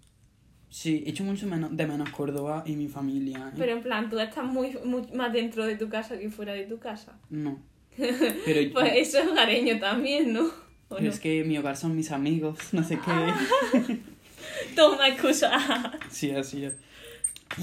Sí, 0.68 1.02
echo 1.06 1.24
mucho 1.24 1.46
menos, 1.46 1.74
de 1.74 1.86
menos 1.86 2.10
Córdoba 2.10 2.62
y 2.66 2.76
mi 2.76 2.88
familia. 2.88 3.38
¿eh? 3.48 3.54
Pero 3.56 3.72
en 3.72 3.82
plan, 3.82 4.10
tú 4.10 4.18
estás 4.18 4.44
muy, 4.44 4.76
muy 4.84 5.00
más 5.14 5.32
dentro 5.32 5.64
de 5.64 5.76
tu 5.76 5.88
casa 5.88 6.18
que 6.18 6.28
fuera 6.28 6.52
de 6.52 6.66
tu 6.66 6.78
casa. 6.78 7.18
No. 7.30 7.58
Pero, 7.96 8.70
Pues 8.74 8.92
eso 8.96 9.20
es 9.20 9.28
hogareño 9.28 9.78
también, 9.78 10.34
¿no? 10.34 10.44
¿O 10.44 10.96
pero 10.96 11.04
no? 11.04 11.08
es 11.08 11.20
que 11.20 11.42
mi 11.44 11.56
hogar 11.56 11.78
son 11.78 11.96
mis 11.96 12.10
amigos, 12.10 12.58
no 12.72 12.84
sé 12.84 12.96
qué. 12.96 13.10
Ah. 13.10 13.40
Toma 14.76 15.08
excusa. 15.08 15.98
Sí, 16.10 16.32
así 16.32 16.66
es. 16.66 16.74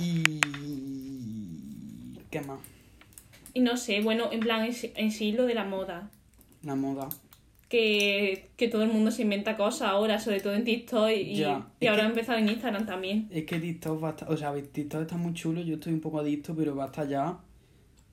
Y... 0.01 0.39
¿Qué 2.31 2.41
más? 2.41 2.59
y 3.53 3.59
no 3.59 3.77
sé, 3.77 4.01
bueno, 4.01 4.31
en 4.31 4.39
plan, 4.39 4.65
en 4.65 4.73
sí, 4.73 4.93
en 4.95 5.11
sí 5.11 5.31
lo 5.31 5.45
de 5.45 5.53
la 5.53 5.63
moda. 5.63 6.09
La 6.63 6.73
moda. 6.73 7.07
Que, 7.69 8.49
que 8.57 8.67
todo 8.67 8.81
el 8.81 8.89
mundo 8.91 9.11
se 9.11 9.21
inventa 9.21 9.55
cosas 9.55 9.89
ahora, 9.89 10.19
sobre 10.19 10.39
todo 10.41 10.53
en 10.55 10.63
TikTok 10.63 11.09
y, 11.11 11.35
Ya, 11.35 11.67
y 11.79 11.85
ahora 11.85 12.03
ha 12.03 12.07
empezado 12.07 12.39
en 12.39 12.49
Instagram 12.49 12.85
también. 12.87 13.27
Es 13.31 13.45
que 13.45 13.59
TikTok 13.59 14.03
va 14.03 14.07
a 14.07 14.11
estar... 14.11 14.31
O 14.31 14.35
sea, 14.35 14.51
TikTok 14.53 15.01
está 15.01 15.17
muy 15.17 15.33
chulo, 15.33 15.61
yo 15.61 15.75
estoy 15.75 15.93
un 15.93 16.01
poco 16.01 16.19
adicto, 16.19 16.55
pero 16.55 16.73
basta 16.75 17.05
ya... 17.05 17.37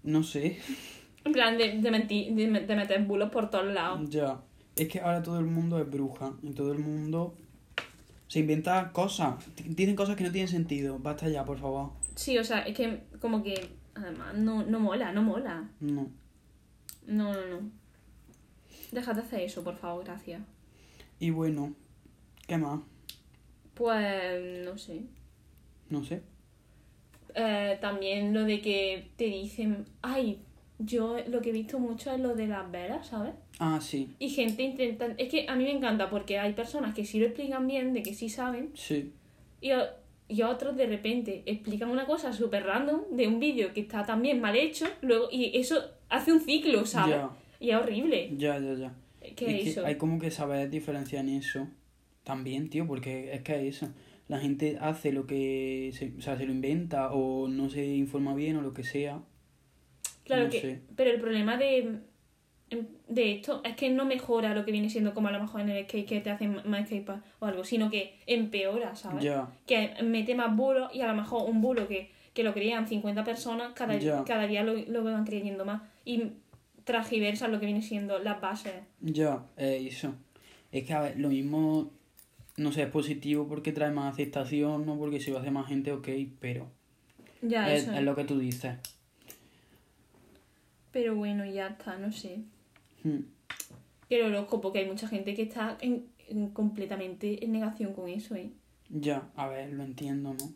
No 0.03 0.23
sé. 0.23 0.59
En 1.25 1.33
plan, 1.33 1.57
de, 1.57 1.81
de, 1.81 1.91
mentir, 1.91 2.35
de, 2.35 2.47
me- 2.49 2.61
de 2.61 2.77
meter 2.77 3.03
bulos 3.05 3.31
por 3.31 3.49
todos 3.51 3.73
lados. 3.73 4.09
Ya. 4.11 4.41
Es 4.77 4.89
que 4.89 5.01
ahora 5.01 5.23
todo 5.23 5.39
el 5.41 5.47
mundo 5.47 5.81
es 5.81 5.91
bruja. 5.91 6.35
Y 6.43 6.51
todo 6.51 6.73
el 6.73 6.79
mundo... 6.79 7.35
Se 8.29 8.41
inventa 8.41 8.93
cosas. 8.93 9.37
Dicen 9.65 9.97
cosas 9.97 10.17
que 10.17 10.25
no 10.25 10.33
tienen 10.33 10.49
sentido. 10.49 10.99
Basta 10.99 11.29
ya, 11.31 11.45
por 11.47 11.59
favor. 11.59 11.93
Sí, 12.15 12.37
o 12.37 12.45
sea, 12.45 12.61
es 12.61 12.77
que 12.77 13.05
como 13.21 13.43
que 13.43 13.71
además 13.95 14.35
no, 14.37 14.65
no 14.65 14.81
mola, 14.81 15.13
no 15.13 15.23
mola. 15.23 15.71
No. 15.81 16.11
No, 17.07 17.33
no, 17.33 17.47
no. 17.47 17.86
Deja 18.92 19.12
de 19.14 19.20
hacer 19.20 19.40
eso, 19.40 19.62
por 19.64 19.77
favor, 19.77 20.05
gracias. 20.05 20.40
Y 21.18 21.31
bueno... 21.31 21.75
¿Qué 22.46 22.57
más? 22.59 22.81
Pues 23.75 24.64
no 24.64 24.79
sé. 24.79 25.03
No 25.90 26.05
sé. 26.05 26.22
Eh, 27.35 27.77
también 27.81 28.33
lo 28.33 28.44
de 28.44 28.61
que 28.61 29.09
te 29.16 29.25
dicen, 29.25 29.85
ay, 30.03 30.38
yo 30.79 31.16
lo 31.29 31.42
que 31.42 31.51
he 31.51 31.53
visto 31.53 31.79
mucho 31.79 32.12
es 32.12 32.20
lo 32.20 32.35
de 32.35 32.46
las 32.46 32.70
velas, 32.70 33.09
¿sabes? 33.09 33.35
Ah, 33.59 33.81
sí. 33.83 34.14
Y 34.18 34.31
gente 34.31 34.62
intenta... 34.62 35.07
Es 35.18 35.29
que 35.29 35.46
a 35.49 35.57
mí 35.57 35.64
me 35.64 35.72
encanta 35.72 36.09
porque 36.09 36.38
hay 36.38 36.53
personas 36.53 36.94
que 36.94 37.05
sí 37.05 37.18
lo 37.18 37.27
explican 37.27 37.66
bien, 37.66 37.92
de 37.92 38.03
que 38.03 38.14
sí 38.14 38.29
saben, 38.29 38.70
Sí. 38.75 39.12
y, 39.61 39.70
y 40.29 40.42
otros 40.42 40.77
de 40.77 40.87
repente 40.87 41.42
explican 41.46 41.90
una 41.90 42.07
cosa 42.07 42.33
súper 42.33 42.64
random 42.64 43.03
de 43.12 43.27
un 43.29 43.40
vídeo 43.40 43.72
que 43.75 43.81
está 43.81 44.05
también 44.05 44.40
mal 44.40 44.57
hecho, 44.57 44.87
luego 45.03 45.29
y 45.31 45.57
eso 45.59 45.83
hace 46.09 46.33
un 46.33 46.40
ciclo, 46.40 46.87
¿sabes? 46.87 47.16
Y 47.61 47.71
es 47.71 47.77
horrible. 47.77 48.31
Ya, 48.37 48.59
ya, 48.59 48.75
ya. 48.75 48.95
¿Qué 49.21 49.29
es 49.29 49.40
es 49.55 49.62
que 49.64 49.71
eso? 49.71 49.87
hay 49.87 49.97
como 49.97 50.19
que 50.19 50.31
saber 50.31 50.71
diferenciar 50.71 51.25
en 51.25 51.31
eso 51.37 51.66
también, 52.25 52.71
tío, 52.71 52.87
porque 52.87 53.33
es 53.35 53.42
que 53.42 53.55
es 53.69 53.77
eso. 53.77 53.92
La 54.29 54.38
gente 54.38 54.79
hace 54.81 55.12
lo 55.12 55.27
que 55.27 55.90
se, 55.95 56.12
o 56.19 56.21
sea, 56.21 56.37
se 56.37 56.47
lo 56.47 56.53
inventa 56.53 57.12
o 57.12 57.49
no 57.49 57.69
se 57.71 57.85
informa 57.87 58.35
bien 58.35 58.57
o 58.57 58.62
lo 58.62 58.73
que 58.73 58.83
sea. 58.85 59.21
Claro 60.25 60.45
no 60.45 60.51
que... 60.51 60.61
sé. 60.61 60.81
Pero 60.97 61.11
el 61.11 61.21
problema 61.21 61.57
de, 61.57 62.01
de 63.09 63.33
esto 63.33 63.61
es 63.64 63.77
que 63.77 63.90
no 63.90 64.05
mejora 64.05 64.53
lo 64.55 64.64
que 64.64 64.73
viene 64.73 64.90
siendo 64.90 65.14
como 65.14 65.29
a 65.29 65.33
lo 65.33 65.40
mejor 65.40 65.61
en 65.61 65.71
el 65.71 65.85
skate 65.85 66.07
que 66.09 66.21
te 66.21 66.31
hacen 66.31 66.61
más 66.64 66.87
skate 66.87 67.09
o 67.38 67.47
algo, 67.47 67.62
sino 67.64 67.88
que 67.90 68.19
empeora, 68.27 68.97
¿sabes? 68.97 69.23
Ya, 69.23 69.49
que 69.66 69.95
mete 70.03 70.35
más 70.35 70.55
bulos 70.57 70.92
y 70.92 71.01
a 71.03 71.07
lo 71.07 71.14
mejor 71.14 71.49
un 71.49 71.61
bulo 71.61 71.87
que, 71.87 72.11
que 72.35 72.42
lo 72.42 72.53
creían 72.53 72.88
50 72.88 73.23
personas, 73.23 73.73
cada, 73.75 73.97
Ya. 73.99 74.25
cada 74.25 74.49
día 74.49 74.64
lo, 74.64 74.75
lo 74.75 75.05
van 75.05 75.25
creyendo 75.25 75.64
más. 75.64 75.83
Y 76.05 76.25
transgiversan 76.87 77.51
lo 77.53 77.59
que 77.61 77.66
viene 77.66 77.83
siendo 77.83 78.18
las 78.20 78.40
bases. 78.40 78.72
ya, 79.01 79.44
eh, 79.59 79.87
eso. 79.90 80.14
Es 80.72 80.85
que, 80.87 80.94
a 80.94 81.01
ver, 81.01 81.18
lo 81.18 81.29
mismo, 81.29 81.90
no 82.57 82.70
sé, 82.72 82.83
es 82.85 82.88
positivo 82.90 83.46
porque 83.49 83.72
trae 83.72 83.90
más 83.90 84.14
aceptación, 84.14 84.87
no 84.87 84.96
porque 84.96 85.20
si 85.20 85.31
lo 85.33 85.38
hace 85.38 85.51
más 85.51 85.66
gente, 85.66 85.92
ok, 85.92 86.09
pero 86.40 86.70
Ya, 87.42 87.72
es, 87.75 87.83
eso. 87.83 87.92
es 87.92 88.03
lo 88.03 88.14
que 88.14 88.25
tú 88.25 88.38
dices. 88.38 88.77
Pero 90.92 91.14
bueno, 91.16 91.44
ya 91.44 91.66
está, 91.68 91.99
no 91.99 92.12
sé. 92.12 92.40
Hmm. 93.03 93.20
Que 94.09 94.20
el 94.20 94.33
horóscopo, 94.33 94.72
que 94.72 94.79
hay 94.79 94.87
mucha 94.87 95.09
gente 95.09 95.35
que 95.35 95.42
está 95.42 95.77
en, 95.81 96.07
en 96.29 96.51
completamente 96.51 97.44
en 97.44 97.53
negación 97.53 97.92
con 97.94 98.09
eso, 98.09 98.37
¿eh? 98.37 98.51
Ya, 98.88 99.29
a 99.35 99.49
ver, 99.49 99.72
lo 99.72 99.83
entiendo, 99.83 100.35
¿no? 100.35 100.53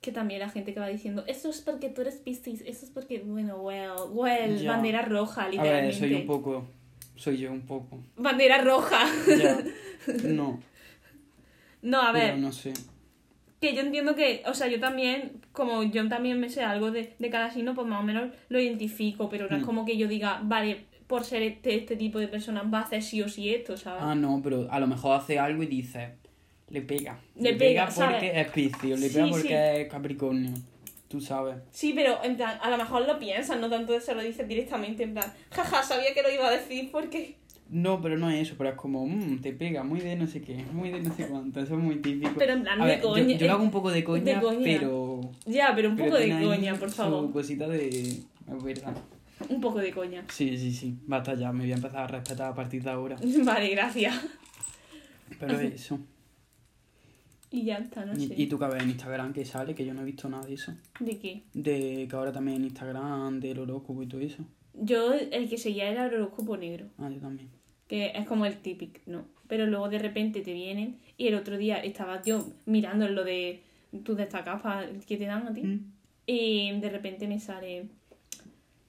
Que 0.00 0.12
también 0.12 0.40
la 0.40 0.48
gente 0.48 0.72
que 0.72 0.80
va 0.80 0.88
diciendo, 0.88 1.24
eso 1.26 1.50
es 1.50 1.60
porque 1.60 1.90
tú 1.90 2.00
eres 2.00 2.16
Piscis, 2.16 2.62
eso 2.62 2.86
es 2.86 2.90
porque, 2.90 3.18
bueno, 3.18 3.56
well, 3.56 3.90
well, 4.12 4.56
Ya. 4.58 4.70
bandera 4.72 5.02
roja, 5.02 5.42
A 5.42 5.44
ver, 5.46 5.54
literalmente. 5.54 5.98
soy 5.98 6.14
un 6.14 6.26
poco, 6.26 6.66
soy 7.16 7.36
yo 7.36 7.52
un 7.52 7.60
poco. 7.62 7.98
Bandera 8.16 8.62
roja. 8.62 8.98
Ya, 9.38 9.58
no, 10.24 10.58
No, 11.82 12.00
a 12.02 12.12
ver. 12.12 12.30
pero 12.30 12.38
no 12.38 12.52
sé. 12.52 12.72
Que 13.60 13.74
yo 13.74 13.82
entiendo 13.82 14.14
que, 14.14 14.42
o 14.46 14.54
sea, 14.54 14.68
yo 14.68 14.80
también, 14.80 15.42
como 15.52 15.82
yo 15.82 16.08
también 16.08 16.40
me 16.40 16.48
sé 16.48 16.62
algo 16.62 16.90
de, 16.90 17.14
de 17.18 17.28
cada 17.30 17.50
signo, 17.50 17.74
pues 17.74 17.86
más 17.86 18.00
o 18.00 18.02
menos 18.02 18.30
lo 18.48 18.58
identifico, 18.58 19.28
pero 19.28 19.48
no 19.50 19.56
es 19.56 19.62
Hmm. 19.62 19.66
como 19.66 19.84
que 19.84 19.98
yo 19.98 20.08
diga, 20.08 20.40
vale, 20.42 20.86
por 21.06 21.24
ser 21.24 21.42
este, 21.42 21.74
este 21.74 21.94
tipo 21.96 22.18
de 22.18 22.28
persona 22.28 22.62
va 22.62 22.78
a 22.78 22.82
hacer 22.84 23.02
sí 23.02 23.20
o 23.20 23.28
sí 23.28 23.52
esto, 23.52 23.76
¿sabes? 23.76 24.02
Ah, 24.02 24.14
no, 24.14 24.40
pero 24.42 24.66
a 24.70 24.80
lo 24.80 24.86
mejor 24.86 25.14
hace 25.18 25.38
algo 25.38 25.62
y 25.62 25.66
dice, 25.66 26.14
le 26.70 26.82
pega. 26.82 27.18
Le 27.36 27.54
pega, 27.54 27.86
porque 27.86 28.00
¿sabes? 28.00 28.32
es 28.34 28.48
Piscis, 28.50 28.98
le 29.00 29.08
Sí, 29.08 29.14
pega 29.14 29.26
sí. 29.26 29.30
porque 29.32 29.80
es 29.82 29.88
Capricornio. 29.88 30.50
Tú 31.08 31.20
sabes. 31.20 31.56
Sí, 31.72 31.92
pero 31.94 32.22
en 32.22 32.36
plan, 32.36 32.58
a 32.62 32.70
lo 32.70 32.76
mejor 32.76 33.04
lo 33.06 33.18
piensas, 33.18 33.58
no 33.58 33.68
tanto 33.68 33.98
se 34.00 34.14
lo 34.14 34.22
dices 34.22 34.46
directamente, 34.46 35.02
en 35.02 35.12
plan, 35.14 35.32
jaja, 35.50 35.82
sabía 35.82 36.14
que 36.14 36.22
lo 36.22 36.30
iba 36.30 36.46
a 36.46 36.52
decir 36.52 36.88
porque... 36.92 37.36
No, 37.68 38.00
pero 38.00 38.16
no 38.16 38.30
es 38.30 38.42
eso, 38.48 38.54
pero 38.58 38.70
es 38.70 38.76
como, 38.76 39.06
mmm, 39.06 39.40
te 39.40 39.52
pega, 39.52 39.82
muy 39.82 40.00
de 40.00 40.14
no 40.16 40.26
sé 40.28 40.40
qué, 40.40 40.64
muy 40.72 40.90
de 40.90 41.00
no 41.00 41.12
sé 41.14 41.26
cuánto, 41.26 41.60
eso 41.60 41.74
es 41.74 41.80
muy 41.80 41.96
típico. 41.96 42.32
Pero 42.38 42.52
en 42.52 42.62
plan 42.62 42.80
A 42.80 42.84
de 42.86 42.92
ver, 42.92 43.00
coña, 43.00 43.36
Yo, 43.36 43.46
lo 43.46 43.52
hago 43.54 43.62
un 43.64 43.70
poco 43.72 43.90
de 43.90 44.04
coña, 44.04 44.34
de 44.36 44.40
coña. 44.40 44.60
pero... 44.62 45.20
Ya, 45.46 45.72
pero 45.74 45.90
un 45.90 45.96
pero 45.96 46.10
poco 46.10 46.18
de 46.20 46.30
coña, 46.42 46.74
por 46.76 46.90
favor. 46.90 47.32
cosita 47.32 47.66
de... 47.66 47.88
Es 47.88 48.64
verdad. 48.64 48.94
Un 49.48 49.60
poco 49.60 49.78
de 49.78 49.90
coña. 49.92 50.24
Sí, 50.28 50.56
sí, 50.58 50.72
sí, 50.72 50.94
basta 51.06 51.34
ya, 51.34 51.50
me 51.52 51.62
voy 51.64 51.72
a 51.72 51.76
empezar 51.76 52.00
a 52.02 52.06
respetar 52.06 52.50
a 52.52 52.54
partir 52.54 52.82
de 52.84 52.90
ahora. 52.90 53.16
Vale, 53.44 53.68
gracias. 53.70 54.14
Pero 55.38 55.58
eso. 55.60 55.98
Y 57.50 57.64
ya 57.64 57.78
está, 57.78 58.04
no 58.04 58.14
sé. 58.14 58.32
y 58.36 58.46
tú 58.46 58.58
que 58.58 58.66
ves 58.66 58.82
en 58.82 58.90
Instagram 58.90 59.32
que 59.32 59.44
sale, 59.44 59.74
que 59.74 59.84
yo 59.84 59.92
no 59.92 60.02
he 60.02 60.04
visto 60.04 60.28
nada 60.28 60.46
de 60.46 60.54
eso. 60.54 60.72
¿De 61.00 61.18
qué? 61.18 61.42
De 61.52 62.06
que 62.08 62.16
ahora 62.16 62.30
también 62.32 62.58
en 62.58 62.64
Instagram, 62.66 63.40
del 63.40 63.58
horóscopo 63.58 64.02
y 64.02 64.06
todo 64.06 64.20
eso. 64.20 64.44
Yo, 64.74 65.12
el 65.14 65.48
que 65.48 65.58
seguía 65.58 65.88
era 65.90 66.06
el 66.06 66.14
horóscopo 66.14 66.56
negro. 66.56 66.86
Ah, 66.98 67.10
yo 67.12 67.18
también. 67.20 67.48
que 67.88 68.12
es 68.14 68.24
como 68.26 68.46
el 68.46 68.56
típico, 68.58 69.00
¿no? 69.06 69.24
Pero 69.48 69.66
luego 69.66 69.88
de 69.88 69.98
repente 69.98 70.42
te 70.42 70.52
vienen 70.52 70.98
y 71.18 71.26
el 71.26 71.34
otro 71.34 71.58
día 71.58 71.78
estaba 71.78 72.22
yo 72.22 72.46
mirando 72.66 73.08
lo 73.08 73.24
de 73.24 73.62
tú 74.04 74.14
de 74.14 74.22
esta 74.22 74.44
capa 74.44 74.84
que 75.08 75.16
te 75.16 75.24
dan 75.26 75.48
a 75.48 75.52
ti 75.52 75.62
Mm. 75.62 75.92
y 76.26 76.80
de 76.80 76.88
repente 76.88 77.26
me 77.26 77.40
sale 77.40 77.86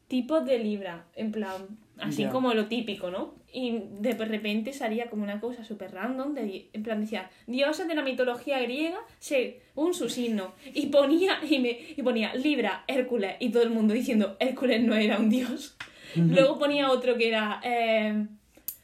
tipos 0.07 0.45
de 0.45 0.59
libra, 0.59 1.05
en 1.15 1.31
plan, 1.31 1.63
así 1.97 2.25
como 2.25 2.53
lo 2.53 2.67
típico, 2.67 3.09
¿no? 3.09 3.33
Y 3.53 3.81
de 3.99 4.13
repente 4.13 4.71
salía 4.73 5.09
como 5.09 5.23
una 5.23 5.39
cosa 5.41 5.63
súper 5.63 5.91
random, 5.93 6.33
de, 6.33 6.69
en 6.73 6.83
plan 6.83 7.01
decía, 7.01 7.29
dioses 7.47 7.87
de 7.87 7.95
la 7.95 8.01
mitología 8.01 8.59
griega 8.59 8.97
según 9.19 9.93
su 9.93 10.09
signo. 10.09 10.53
Y 10.73 10.87
ponía, 10.87 11.39
y, 11.49 11.59
me, 11.59 11.77
y 11.97 12.01
ponía 12.01 12.33
Libra, 12.35 12.83
Hércules, 12.87 13.35
y 13.39 13.49
todo 13.49 13.63
el 13.63 13.69
mundo 13.71 13.93
diciendo, 13.93 14.37
Hércules 14.39 14.81
no 14.83 14.95
era 14.95 15.17
un 15.19 15.29
dios. 15.29 15.75
Luego 16.15 16.59
ponía 16.59 16.89
otro 16.91 17.17
que 17.17 17.27
era... 17.29 17.59
eh, 17.63 18.25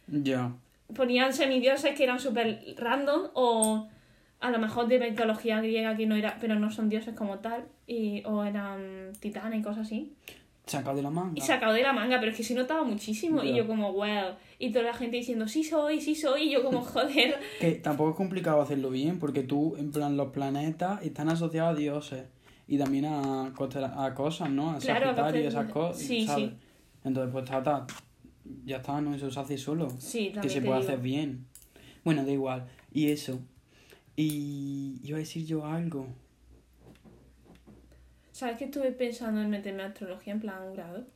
Ya. 0.07 0.53
ponían 0.95 1.33
semidioses 1.33 1.95
que 1.95 2.03
eran 2.03 2.19
súper 2.19 2.61
random 2.77 3.29
o 3.33 3.87
a 4.39 4.51
lo 4.51 4.59
mejor 4.59 4.87
de 4.87 4.99
mitología 4.99 5.59
griega 5.61 5.97
que 5.97 6.05
no 6.05 6.15
era, 6.15 6.37
pero 6.39 6.55
no 6.59 6.71
son 6.71 6.89
dioses 6.89 7.15
como 7.15 7.39
tal, 7.39 7.65
y, 7.87 8.21
o 8.25 8.43
eran 8.43 9.11
titanes 9.19 9.59
y 9.59 9.63
cosas 9.63 9.87
así. 9.87 10.13
Sacado 10.67 10.95
de 10.97 11.01
la 11.01 11.09
manga. 11.09 11.33
Y 11.35 11.41
sacado 11.41 11.73
de 11.73 11.81
la 11.81 11.93
manga, 11.93 12.19
pero 12.19 12.31
es 12.31 12.37
que 12.37 12.43
se 12.43 12.53
notaba 12.53 12.83
muchísimo. 12.83 13.43
Y 13.43 13.55
yo 13.55 13.65
como, 13.65 13.93
wow. 13.93 14.35
Y 14.59 14.71
toda 14.71 14.85
la 14.85 14.93
gente 14.93 15.17
diciendo, 15.17 15.47
sí 15.47 15.63
soy, 15.63 15.99
sí 16.01 16.13
soy. 16.13 16.43
Y 16.43 16.51
yo 16.51 16.63
como, 16.63 16.81
joder. 16.93 17.39
Que 17.59 17.71
tampoco 17.71 18.11
es 18.11 18.15
complicado 18.17 18.61
hacerlo 18.61 18.89
bien, 18.89 19.17
porque 19.17 19.43
tú, 19.43 19.75
en 19.77 19.91
plan, 19.91 20.17
los 20.17 20.31
planetas 20.31 21.01
están 21.03 21.29
asociados 21.29 21.73
a 21.75 21.79
dioses 21.79 22.23
y 22.67 22.77
también 22.77 23.05
a, 23.05 23.53
cosas, 23.55 24.49
¿no? 24.49 24.71
A 24.71 24.77
Claro, 24.79 25.05
Sagitario 25.07 25.41
y 25.41 25.45
esas 25.47 25.71
cosas. 25.71 26.01
sí, 26.01 26.25
¿sabes? 26.27 26.49
sí. 26.49 26.57
Entonces, 27.05 27.31
pues 27.31 27.43
está, 27.45 27.57
está- 27.59 27.87
ya 28.65 28.77
está, 28.77 28.99
¿no? 29.01 29.15
Eso 29.15 29.31
se 29.31 29.39
hace 29.39 29.57
solo. 29.57 29.89
Sí, 29.97 30.27
que 30.27 30.33
también 30.33 30.53
se 30.53 30.59
te 30.61 30.65
puede 30.67 30.79
digo. 30.81 30.89
hacer 30.91 31.01
bien. 31.01 31.45
Bueno, 32.03 32.25
da 32.25 32.31
igual. 32.31 32.67
Y 32.91 33.09
eso. 33.09 33.39
Y 34.15 34.99
iba 35.03 35.17
a 35.17 35.19
decir 35.19 35.45
yo 35.45 35.65
algo. 35.65 36.07
¿Sabes 38.37 38.57
que 38.59 38.65
estuve 38.65 38.91
pensando 38.91 39.41
en 39.41 39.49
meterme 39.49 39.81
a 39.81 39.87
astrología 39.87 40.31
en 40.33 40.39
plan 40.39 40.71
grado? 40.75 41.07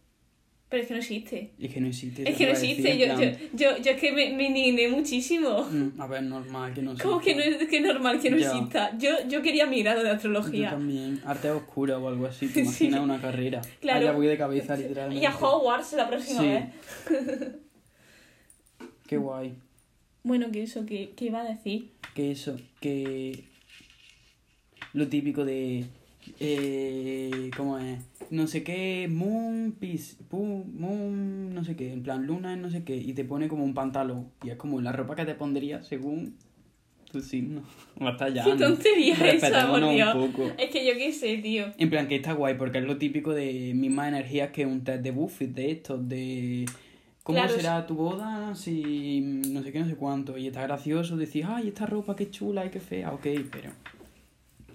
Pero 0.70 0.82
es 0.82 0.88
que 0.88 0.94
no 0.96 1.00
existe. 1.02 1.52
Es 1.60 1.72
que 1.72 1.80
no 1.82 1.88
existe. 1.88 2.28
Es 2.28 2.36
que 2.36 2.46
no 2.46 2.50
decir, 2.54 2.70
existe. 2.72 2.98
Yo, 2.98 3.06
yo, 3.06 3.32
yo, 3.54 3.78
yo 3.84 3.92
es 3.92 4.00
que 4.00 4.12
me, 4.12 4.34
me 4.34 4.48
indigné 4.48 4.88
muchísimo. 4.88 5.64
mm, 5.70 6.02
A 6.02 6.08
ver, 6.08 6.24
normal 6.24 6.74
que 6.74 6.82
no 6.82 6.96
¿Cómo 6.98 7.20
que 7.22 7.36
no 7.36 7.42
exista. 7.42 7.64
es 7.66 7.70
que 7.70 7.82
normal 7.82 8.20
que 8.20 8.32
no 8.32 8.38
Ya. 8.38 8.48
exista? 8.52 8.98
Yo, 8.98 9.10
yo 9.30 9.44
quería 9.44 9.68
mi 9.68 9.84
grado 9.84 10.00
de 10.02 10.08
Yo 10.10 10.16
astrología. 10.16 10.72
también. 10.72 11.22
Arte 11.26 11.52
oscura 11.52 12.00
o 12.00 12.08
algo 12.08 12.26
así. 12.26 12.48
Te 12.54 12.54
Sí. 12.54 12.86
imaginas 12.86 13.02
una 13.02 13.22
carrera. 13.22 13.62
Claro. 13.82 14.00
Allá 14.00 14.12
voy 14.14 14.26
de 14.26 14.38
cabeza, 14.38 14.76
literalmente. 14.76 15.22
Y 15.22 15.26
a 15.28 15.38
Hogwarts 15.38 15.94
la 15.94 16.10
próxima 16.10 16.40
Sí. 16.42 16.48
vez. 16.48 16.66
Qué 19.08 19.18
guay. 19.18 19.54
Bueno, 20.24 20.52
que 20.52 20.64
eso, 20.64 20.86
que, 20.88 21.12
que 21.16 21.26
iba 21.26 21.42
a 21.42 21.44
decir. 21.44 21.92
que 22.16 22.32
eso, 22.32 22.58
que 22.80 23.44
lo 24.94 25.08
típico 25.08 25.44
de 25.46 25.86
eh, 26.40 27.50
¿cómo 27.56 27.78
es? 27.78 28.00
No 28.30 28.48
sé 28.48 28.64
qué, 28.64 29.08
moon, 29.10 29.76
pis, 29.80 30.18
pu- 30.30 30.66
moon, 30.66 31.54
no 31.54 31.64
sé 31.64 31.76
qué, 31.76 31.92
en 31.92 32.04
plan 32.04 32.26
luna, 32.26 32.56
no 32.56 32.70
sé 32.70 32.84
qué, 32.84 32.96
y 32.96 33.14
te 33.14 33.26
pone 33.26 33.48
como 33.48 33.64
un 33.64 33.74
pantalón, 33.74 34.28
y 34.44 34.50
es 34.50 34.56
como 34.56 34.80
la 34.82 34.92
ropa 34.92 35.16
que 35.16 35.26
te 35.26 35.36
pondrías 35.36 35.86
según 35.88 36.36
tu 37.12 37.20
signo. 37.22 37.64
Basta 38.00 38.30
ya. 38.30 38.46
Qué 38.46 38.52
¿no? 38.52 38.68
tontería 38.68 39.14
esa, 39.14 39.22
por 39.22 39.32
Respetémonos 39.82 39.92
Dios. 39.94 40.16
un 40.16 40.32
poco. 40.32 40.52
Es 40.58 40.70
que 40.70 40.86
yo 40.86 40.94
qué 40.94 41.12
sé, 41.12 41.38
tío. 41.40 41.66
En 41.78 41.90
plan 41.90 42.08
que 42.08 42.16
está 42.16 42.32
guay, 42.34 42.56
porque 42.58 42.78
es 42.78 42.86
lo 42.86 42.98
típico 42.98 43.34
de 43.34 43.74
mismas 43.76 44.08
energías 44.08 44.52
que 44.52 44.66
un 44.66 44.84
test 44.86 45.04
de 45.04 45.12
Buffett, 45.12 45.52
de 45.54 45.72
estos, 45.72 46.08
de 46.08 46.66
cómo 47.24 47.38
Claro, 47.40 47.54
será 47.54 47.86
tu 47.86 47.96
boda, 47.96 48.56
si 48.56 49.20
no 49.50 49.62
sé 49.62 49.74
qué, 49.74 49.80
no 49.82 49.88
sé 49.88 49.96
cuánto. 49.98 50.38
Y 50.38 50.48
está 50.48 50.62
gracioso 50.64 51.18
decir, 51.18 51.46
ay, 51.50 51.68
esta 51.68 51.86
ropa 51.86 52.16
qué 52.16 52.30
chula 52.30 52.66
y 52.66 52.70
qué 52.70 52.80
fea, 52.80 53.12
ok, 53.12 53.28
pero... 53.52 53.72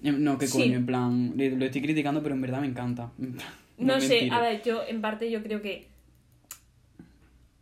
Eh, 0.03 0.13
No, 0.13 0.39
qué 0.39 0.47
Sí. 0.47 0.59
coño, 0.59 0.77
en 0.77 0.87
plan, 0.87 1.33
lo 1.37 1.65
estoy 1.65 1.83
criticando, 1.83 2.23
pero 2.23 2.35
en 2.35 2.41
verdad 2.41 2.61
me 2.61 2.67
encanta. 2.69 3.11
No, 3.79 4.01
sé, 4.01 4.09
mentira. 4.09 4.37
a 4.37 4.41
ver, 4.41 4.63
yo 4.63 4.83
en 4.87 5.01
parte 5.01 5.31
yo 5.31 5.43
creo 5.43 5.61
que 5.61 5.89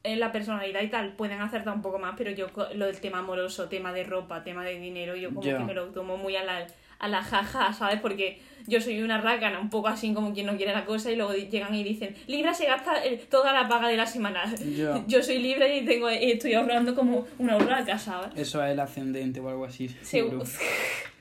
en 0.05 0.21
la 0.21 0.33
personalidad 0.33 0.83
y 0.83 0.89
tal 0.89 1.13
pueden 1.15 1.41
acertar 1.41 1.75
un 1.75 1.83
poco 1.83 1.99
más, 1.99 2.15
pero 2.17 2.31
yo 2.31 2.47
lo 2.75 2.87
del 2.87 3.01
tema 3.01 3.19
amoroso, 3.19 3.69
tema 3.69 3.93
de 3.93 4.05
ropa, 4.05 4.45
tema 4.45 4.63
de 4.65 4.79
dinero, 4.79 5.17
yo 5.17 5.31
como 5.31 5.41
que 5.41 5.65
me 5.65 5.75
lo 5.75 5.87
tomo 5.87 6.17
muy 6.19 6.37
a 6.37 6.45
la, 6.45 6.67
a 6.99 7.09
la 7.09 7.23
jaja, 7.23 7.73
¿sabes? 7.73 8.01
Porque 8.01 8.39
yo 8.67 8.81
soy 8.83 9.01
una 9.03 9.19
rácana, 9.21 9.59
un 9.59 9.71
poco 9.71 9.89
así 9.89 10.13
como 10.13 10.35
quien 10.35 10.45
no 10.47 10.57
quiere 10.57 10.73
la 10.73 10.85
cosa, 10.85 11.11
y 11.11 11.17
luego 11.17 11.33
llegan 11.33 11.75
y 11.75 11.83
dicen, 11.83 12.15
Libra 12.27 12.53
se 12.53 12.67
gasta 12.67 13.03
eh, 13.05 13.17
toda 13.31 13.53
la 13.55 13.67
paga 13.67 13.89
de 13.89 13.97
la 13.97 14.07
semana. 14.07 14.45
Yo 15.09 15.23
soy 15.23 15.39
libre 15.39 15.79
y 15.79 15.85
tengo 15.87 16.11
y 16.11 16.33
estoy 16.33 16.53
ahorrando 16.55 16.95
como 16.95 17.27
una 17.39 17.57
urraca, 17.57 17.99
¿sabes? 17.99 18.31
Eso 18.37 18.63
es 18.65 18.73
el 18.73 18.81
ascendente 18.81 19.41
o 19.41 19.49
algo 19.49 19.65
así. 19.65 19.89
Seguro. 20.03 20.43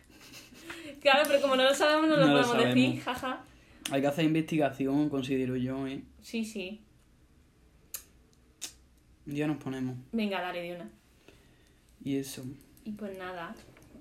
claro, 1.04 1.24
pero 1.28 1.40
como 1.42 1.56
no 1.56 1.64
lo 1.64 1.74
sabemos, 1.76 2.10
no 2.10 2.18
lo 2.18 2.26
No 2.28 2.34
lo 2.38 2.42
podemos 2.42 2.74
decir, 2.76 3.00
jaja. 3.02 3.44
Hay 3.92 4.02
que 4.02 4.08
hacer 4.08 4.26
investigación, 4.26 5.10
considero 5.10 5.56
yo, 5.58 5.86
¿eh? 5.88 6.02
Sí, 6.22 6.44
sí. 6.46 6.82
Ya 9.26 9.48
nos 9.48 9.58
ponemos. 9.58 9.96
Venga, 10.12 10.42
dale 10.42 10.62
de 10.62 10.76
una. 10.76 10.90
Y 12.04 12.18
eso, 12.18 12.44
Y 12.84 12.92
pues 12.92 13.18
nada, 13.18 13.56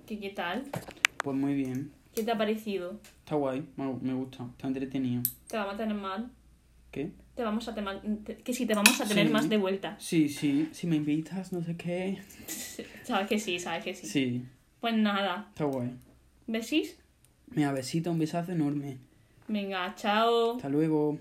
¿qué, 0.05 0.19
qué 0.19 0.29
tal? 0.31 0.63
pues 1.23 1.37
muy 1.37 1.53
bien. 1.53 1.91
¿Qué 2.13 2.23
te 2.23 2.31
ha 2.31 2.37
parecido? 2.37 2.99
Está 3.19 3.35
guay, 3.35 3.65
me 3.77 4.13
gusta, 4.13 4.45
está 4.51 4.67
entretenido. 4.67 5.23
¿Te 5.47 5.55
vamos 5.57 5.75
a 5.75 5.77
tener 5.77 5.95
mal? 5.95 6.29
¿Qué? 6.91 7.11
Te 7.35 7.43
vamos 7.43 7.67
a 7.67 7.73
tener 7.73 8.01
que 8.43 8.53
si 8.53 8.65
te 8.65 8.73
vamos 8.75 8.99
a 9.01 9.05
tener 9.05 9.27
Sí. 9.27 9.33
más 9.33 9.47
de 9.49 9.57
vuelta. 9.57 9.95
Sí, 9.99 10.27
sí, 10.29 10.67
si 10.73 10.85
me 10.85 10.97
invitas, 10.97 11.53
no 11.53 11.63
sé 11.63 11.75
qué. 11.77 12.21
Sabes 13.03 13.27
que 13.29 13.39
sí, 13.39 13.57
sabes 13.57 13.83
que 13.83 13.95
sí. 13.95 14.05
Sí, 14.07 14.45
Pues 14.81 14.93
nada, 14.95 15.47
está 15.49 15.63
guay. 15.63 15.91
¿Besís? 16.47 16.97
Mira, 17.47 17.71
besito, 17.71 18.11
un 18.11 18.19
besazo 18.19 18.51
enorme. 18.51 18.97
Venga, 19.47 19.93
chao. 19.95 20.55
Hasta 20.55 20.69
luego. 20.69 21.19